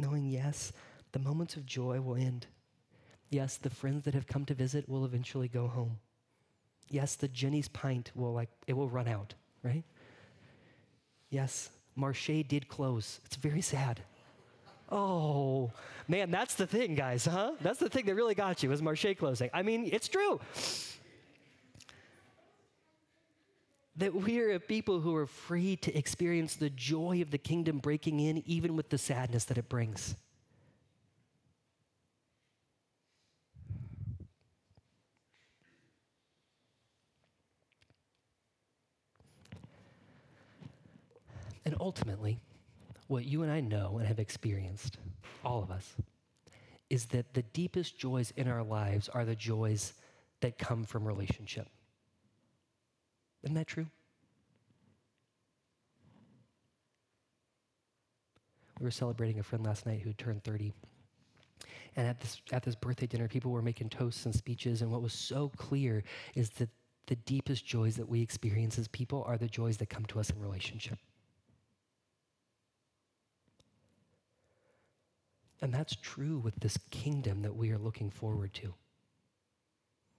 knowing, 0.00 0.26
yes, 0.26 0.72
the 1.12 1.18
moments 1.18 1.56
of 1.56 1.66
joy 1.66 2.00
will 2.00 2.16
end. 2.16 2.46
Yes, 3.28 3.56
the 3.56 3.70
friends 3.70 4.04
that 4.04 4.14
have 4.14 4.26
come 4.26 4.44
to 4.46 4.54
visit 4.54 4.88
will 4.88 5.04
eventually 5.04 5.46
go 5.46 5.68
home. 5.68 5.98
Yes, 6.88 7.14
the 7.14 7.28
Jeni's 7.28 7.68
pint 7.68 8.10
will 8.16 8.32
like 8.32 8.48
it 8.66 8.72
will 8.72 8.88
run 8.88 9.06
out, 9.06 9.34
right? 9.62 9.84
Yes, 11.28 11.70
Marche 12.00 12.44
did 12.48 12.68
close. 12.68 13.20
It's 13.26 13.36
very 13.36 13.60
sad. 13.60 14.00
Oh, 14.90 15.70
man, 16.08 16.30
that's 16.30 16.54
the 16.54 16.66
thing, 16.66 16.96
guys, 16.96 17.24
huh? 17.24 17.52
That's 17.60 17.78
the 17.78 17.88
thing 17.88 18.06
that 18.06 18.14
really 18.14 18.34
got 18.34 18.62
you 18.62 18.70
was 18.70 18.82
Marche 18.82 19.16
closing. 19.18 19.50
I 19.52 19.62
mean, 19.62 19.88
it's 19.92 20.08
true. 20.08 20.40
that 24.00 24.14
we 24.14 24.40
are 24.40 24.52
a 24.52 24.60
people 24.60 25.00
who 25.00 25.14
are 25.14 25.26
free 25.26 25.76
to 25.76 25.94
experience 25.96 26.56
the 26.56 26.70
joy 26.70 27.20
of 27.20 27.30
the 27.30 27.38
kingdom 27.38 27.78
breaking 27.78 28.18
in, 28.18 28.42
even 28.46 28.74
with 28.74 28.88
the 28.88 28.98
sadness 28.98 29.44
that 29.44 29.58
it 29.58 29.68
brings. 29.68 30.16
And 41.70 41.80
ultimately, 41.80 42.40
what 43.06 43.26
you 43.26 43.44
and 43.44 43.52
I 43.52 43.60
know 43.60 43.98
and 43.98 44.08
have 44.08 44.18
experienced, 44.18 44.98
all 45.44 45.62
of 45.62 45.70
us, 45.70 45.94
is 46.88 47.06
that 47.06 47.32
the 47.32 47.44
deepest 47.44 47.96
joys 47.96 48.32
in 48.36 48.48
our 48.48 48.64
lives 48.64 49.08
are 49.08 49.24
the 49.24 49.36
joys 49.36 49.94
that 50.40 50.58
come 50.58 50.82
from 50.82 51.06
relationship. 51.06 51.68
Isn't 53.44 53.54
that 53.54 53.68
true? 53.68 53.86
We 58.80 58.84
were 58.84 58.90
celebrating 58.90 59.38
a 59.38 59.44
friend 59.44 59.64
last 59.64 59.86
night 59.86 60.00
who 60.00 60.12
turned 60.12 60.42
30. 60.42 60.72
And 61.94 62.08
at 62.08 62.18
this, 62.18 62.42
at 62.50 62.64
this 62.64 62.74
birthday 62.74 63.06
dinner, 63.06 63.28
people 63.28 63.52
were 63.52 63.62
making 63.62 63.90
toasts 63.90 64.26
and 64.26 64.34
speeches. 64.34 64.82
And 64.82 64.90
what 64.90 65.02
was 65.02 65.12
so 65.12 65.52
clear 65.56 66.02
is 66.34 66.50
that 66.50 66.70
the 67.06 67.14
deepest 67.14 67.64
joys 67.64 67.94
that 67.94 68.08
we 68.08 68.22
experience 68.22 68.76
as 68.76 68.88
people 68.88 69.22
are 69.28 69.38
the 69.38 69.46
joys 69.46 69.76
that 69.76 69.88
come 69.88 70.04
to 70.06 70.18
us 70.18 70.30
in 70.30 70.40
relationship. 70.40 70.98
And 75.62 75.72
that's 75.74 75.94
true 75.96 76.38
with 76.38 76.56
this 76.56 76.78
kingdom 76.90 77.42
that 77.42 77.54
we 77.54 77.70
are 77.70 77.78
looking 77.78 78.10
forward 78.10 78.54
to. 78.54 78.74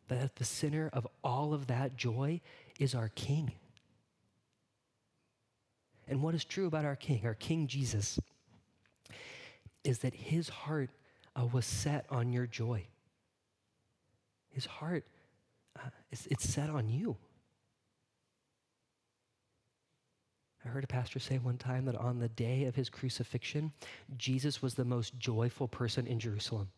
That 0.07 0.19
at 0.19 0.35
the 0.35 0.45
center 0.45 0.89
of 0.93 1.07
all 1.23 1.53
of 1.53 1.67
that 1.67 1.95
joy 1.95 2.41
is 2.79 2.93
our 2.93 3.09
King. 3.09 3.53
And 6.07 6.21
what 6.21 6.35
is 6.35 6.43
true 6.43 6.67
about 6.67 6.85
our 6.85 6.95
King, 6.95 7.21
our 7.25 7.33
King 7.33 7.67
Jesus, 7.67 8.19
is 9.83 9.99
that 9.99 10.13
his 10.13 10.49
heart 10.49 10.89
uh, 11.35 11.45
was 11.45 11.65
set 11.65 12.05
on 12.09 12.33
your 12.33 12.45
joy. 12.45 12.85
His 14.49 14.65
heart, 14.65 15.05
uh, 15.77 15.89
is, 16.11 16.27
it's 16.29 16.47
set 16.47 16.69
on 16.69 16.89
you. 16.89 17.15
I 20.63 20.69
heard 20.69 20.83
a 20.83 20.87
pastor 20.87 21.19
say 21.19 21.37
one 21.37 21.57
time 21.57 21.85
that 21.85 21.95
on 21.95 22.19
the 22.19 22.29
day 22.29 22.65
of 22.65 22.75
his 22.75 22.89
crucifixion, 22.89 23.71
Jesus 24.17 24.61
was 24.61 24.75
the 24.75 24.85
most 24.85 25.17
joyful 25.17 25.67
person 25.67 26.05
in 26.05 26.19
Jerusalem. 26.19 26.69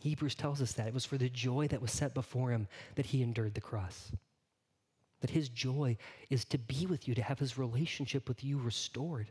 Hebrews 0.00 0.34
tells 0.34 0.60
us 0.60 0.72
that. 0.72 0.88
It 0.88 0.94
was 0.94 1.04
for 1.04 1.18
the 1.18 1.28
joy 1.28 1.68
that 1.68 1.80
was 1.82 1.92
set 1.92 2.14
before 2.14 2.50
him 2.50 2.68
that 2.96 3.06
he 3.06 3.22
endured 3.22 3.54
the 3.54 3.60
cross. 3.60 4.12
That 5.20 5.30
his 5.30 5.48
joy 5.48 5.96
is 6.30 6.44
to 6.46 6.58
be 6.58 6.86
with 6.86 7.08
you, 7.08 7.14
to 7.14 7.22
have 7.22 7.38
his 7.38 7.56
relationship 7.56 8.28
with 8.28 8.44
you 8.44 8.58
restored. 8.58 9.28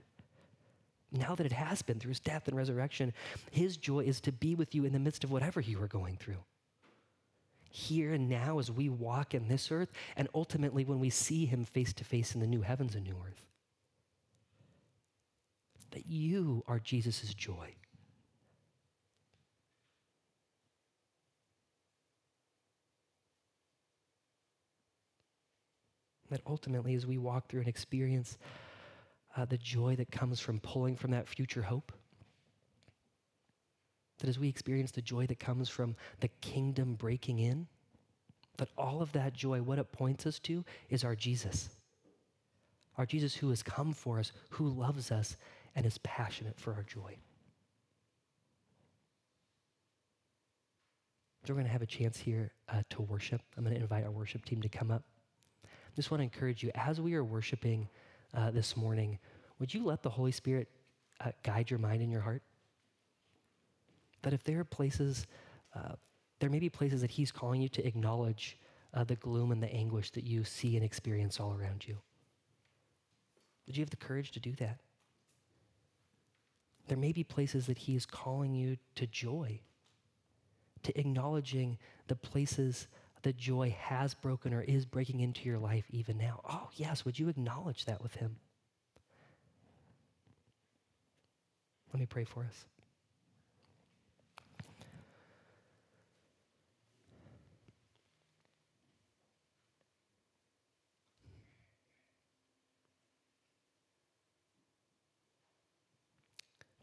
Now 1.12 1.36
that 1.36 1.46
it 1.46 1.52
has 1.52 1.82
been 1.82 2.00
through 2.00 2.10
his 2.10 2.20
death 2.20 2.48
and 2.48 2.58
resurrection, 2.58 3.14
his 3.52 3.78
joy 3.78 4.00
is 4.00 4.20
to 4.22 4.32
be 4.32 4.56
with 4.56 4.74
you 4.74 4.86
in 4.86 4.94
the 4.94 5.00
midst 5.00 5.24
of 5.24 5.32
whatever 5.32 5.62
you 5.62 5.82
are 5.82 5.88
going 5.88 6.18
through. 6.18 6.44
Here 7.76 8.14
and 8.14 8.30
now, 8.30 8.60
as 8.60 8.72
we 8.72 8.88
walk 8.88 9.34
in 9.34 9.50
this 9.50 9.70
earth, 9.70 9.92
and 10.16 10.30
ultimately 10.34 10.86
when 10.86 11.02
we 11.02 11.10
see 11.10 11.46
him 11.46 11.66
face 11.66 11.92
to 11.96 12.06
face 12.06 12.34
in 12.34 12.40
the 12.40 12.48
new 12.48 12.62
heavens 12.62 12.96
and 12.96 13.04
new 13.04 13.18
earth. 13.28 13.44
That 15.92 16.06
you 16.08 16.64
are 16.70 16.80
Jesus' 16.80 17.34
joy. 17.34 17.76
That 26.30 26.40
ultimately, 26.48 26.96
as 26.96 27.06
we 27.06 27.18
walk 27.18 27.50
through 27.50 27.60
and 27.60 27.70
experience 27.70 28.38
uh, 29.36 29.44
the 29.44 29.58
joy 29.58 29.98
that 29.98 30.12
comes 30.12 30.40
from 30.40 30.62
pulling 30.62 30.96
from 30.96 31.12
that 31.12 31.28
future 31.28 31.64
hope, 31.64 31.92
that 34.20 34.30
as 34.30 34.40
we 34.40 34.48
experience 34.48 34.92
the 34.92 35.02
joy 35.02 35.26
that 35.28 35.40
comes 35.40 35.70
from 35.70 35.96
the 36.20 36.30
kingdom 36.42 36.96
breaking 36.96 37.40
in, 37.40 37.68
that 38.58 38.70
all 38.78 39.02
of 39.02 39.12
that 39.12 39.34
joy, 39.34 39.62
what 39.62 39.80
it 39.80 39.92
points 39.92 40.26
us 40.26 40.40
to 40.40 40.64
is 40.90 41.04
our 41.04 41.16
Jesus. 41.16 41.70
Our 42.98 43.06
Jesus 43.06 43.36
who 43.36 43.50
has 43.50 43.62
come 43.62 43.94
for 43.94 44.20
us, 44.20 44.32
who 44.52 44.70
loves 44.70 45.12
us, 45.12 45.36
and 45.76 45.86
is 45.86 45.98
passionate 46.00 46.58
for 46.60 46.74
our 46.74 46.84
joy. 46.84 47.18
So 51.44 51.54
we're 51.54 51.58
going 51.58 51.68
to 51.68 51.74
have 51.74 51.82
a 51.82 51.86
chance 51.86 52.18
here 52.18 52.54
uh, 52.70 52.82
to 52.92 53.02
worship. 53.02 53.42
I'm 53.56 53.64
going 53.64 53.76
to 53.76 53.82
invite 53.82 54.04
our 54.04 54.12
worship 54.12 54.46
team 54.46 54.62
to 54.62 54.70
come 54.70 54.90
up. 54.90 55.04
Just 55.96 56.10
want 56.10 56.20
to 56.20 56.24
encourage 56.24 56.64
you 56.64 56.72
as 56.74 57.00
we 57.00 57.14
are 57.14 57.24
worshiping 57.24 57.88
uh, 58.34 58.52
this 58.52 58.76
morning, 58.76 59.20
would 59.60 59.74
you 59.74 59.84
let 59.84 60.02
the 60.04 60.10
Holy 60.10 60.32
Spirit 60.32 60.70
uh, 61.24 61.32
guide 61.44 61.70
your 61.70 61.80
mind 61.80 62.02
and 62.02 62.12
your 62.12 62.22
heart? 62.22 62.42
That 64.26 64.34
if 64.34 64.44
there 64.44 64.60
are 64.60 64.64
places, 64.64 65.28
uh, 65.76 65.94
there 66.40 66.50
may 66.50 66.58
be 66.58 66.68
places 66.68 67.02
that 67.02 67.12
He's 67.12 67.32
calling 67.32 67.62
you 67.62 67.70
to 67.70 67.86
acknowledge 67.86 68.58
uh, 68.92 69.04
the 69.04 69.18
gloom 69.18 69.52
and 69.52 69.62
the 69.62 69.72
anguish 69.72 70.10
that 70.12 70.24
you 70.24 70.44
see 70.44 70.76
and 70.76 70.84
experience 70.84 71.40
all 71.40 71.54
around 71.54 71.88
you. 71.88 72.00
Would 73.68 73.78
you 73.78 73.84
have 73.84 73.92
the 73.92 73.98
courage 73.98 74.32
to 74.32 74.40
do 74.40 74.54
that? 74.54 74.80
There 76.88 76.98
may 76.98 77.12
be 77.12 77.24
places 77.24 77.68
that 77.68 77.78
He 77.78 77.96
is 77.96 78.08
calling 78.08 78.56
you 78.56 78.78
to 78.96 79.06
joy, 79.06 79.60
to 80.82 81.00
acknowledging 81.00 81.78
the 82.08 82.16
places 82.16 82.88
that 83.22 83.38
joy 83.38 83.78
has 83.80 84.16
broken 84.16 84.56
or 84.56 84.64
is 84.64 84.86
breaking 84.86 85.20
into 85.20 85.48
your 85.48 85.60
life 85.60 85.86
even 85.92 86.18
now. 86.18 86.42
Oh, 86.50 86.70
yes, 86.74 87.06
would 87.06 87.20
you 87.20 87.30
acknowledge 87.30 87.86
that 87.86 88.02
with 88.02 88.16
Him? 88.16 88.38
Let 91.94 92.00
me 92.00 92.08
pray 92.08 92.24
for 92.24 92.44
us. 92.44 92.66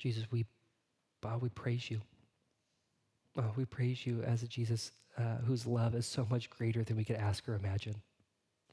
Jesus, 0.03 0.27
we, 0.33 0.45
uh, 1.23 1.39
we 1.41 1.49
praise 1.49 1.89
you. 1.89 2.01
Uh, 3.39 3.43
we 3.55 3.65
praise 3.65 4.05
you 4.05 4.21
as 4.25 4.43
a 4.43 4.49
Jesus 4.49 4.91
uh, 5.17 5.37
whose 5.47 5.65
love 5.65 5.95
is 5.95 6.07
so 6.07 6.27
much 6.29 6.51
greater 6.51 6.83
than 6.83 6.97
we 6.97 7.05
could 7.05 7.15
ask 7.15 7.49
or 7.49 7.55
imagine. 7.55 7.95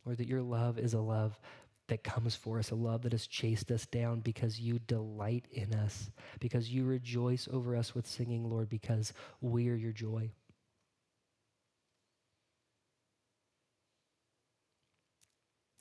Or 0.07 0.15
that 0.15 0.27
your 0.27 0.41
love 0.41 0.79
is 0.79 0.95
a 0.95 0.99
love 0.99 1.39
that 1.87 2.03
comes 2.03 2.35
for 2.35 2.57
us, 2.57 2.71
a 2.71 2.75
love 2.75 3.03
that 3.03 3.11
has 3.11 3.27
chased 3.27 3.69
us 3.69 3.85
down 3.85 4.21
because 4.21 4.59
you 4.59 4.79
delight 4.79 5.45
in 5.51 5.71
us, 5.75 6.09
because 6.39 6.71
you 6.71 6.83
rejoice 6.83 7.47
over 7.53 7.75
us 7.75 7.93
with 7.93 8.07
singing, 8.07 8.49
Lord, 8.49 8.67
because 8.67 9.13
we 9.39 9.69
are 9.69 9.75
your 9.75 9.91
joy. 9.91 10.31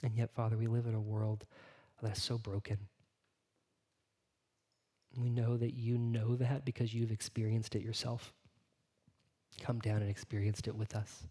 And 0.02 0.14
yet, 0.14 0.30
Father, 0.30 0.58
we 0.58 0.66
live 0.66 0.84
in 0.84 0.94
a 0.94 1.00
world 1.00 1.46
that 2.02 2.18
is 2.18 2.22
so 2.22 2.36
broken. 2.36 2.76
We 5.16 5.30
know 5.30 5.56
that 5.56 5.74
you 5.74 5.98
know 5.98 6.36
that 6.36 6.64
because 6.64 6.94
you've 6.94 7.10
experienced 7.10 7.74
it 7.74 7.82
yourself. 7.82 8.32
Come 9.60 9.78
down 9.80 10.02
and 10.02 10.10
experienced 10.10 10.68
it 10.68 10.74
with 10.74 10.94
us. 10.94 11.24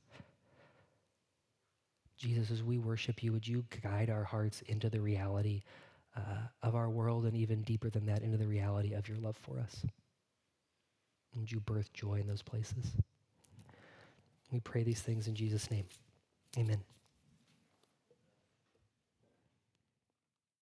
Jesus, 2.17 2.49
as 2.49 2.63
we 2.63 2.79
worship 2.79 3.23
you, 3.23 3.31
would 3.31 3.47
you 3.47 3.63
guide 3.83 4.09
our 4.09 4.23
hearts 4.23 4.61
into 4.63 4.89
the 4.89 4.99
reality 4.99 5.61
uh, 6.15 6.47
of 6.63 6.75
our 6.75 6.89
world 6.89 7.25
and 7.25 7.37
even 7.37 7.61
deeper 7.61 7.89
than 7.89 8.07
that, 8.07 8.23
into 8.23 8.37
the 8.37 8.47
reality 8.47 8.93
of 8.93 9.07
your 9.07 9.17
love 9.17 9.37
for 9.37 9.59
us? 9.59 9.85
Would 11.35 11.51
you 11.51 11.59
birth 11.59 11.93
joy 11.93 12.15
in 12.15 12.27
those 12.27 12.41
places? 12.41 12.93
We 14.51 14.59
pray 14.59 14.83
these 14.83 15.01
things 15.01 15.27
in 15.27 15.35
Jesus' 15.35 15.69
name. 15.69 15.85
Amen. 16.57 16.81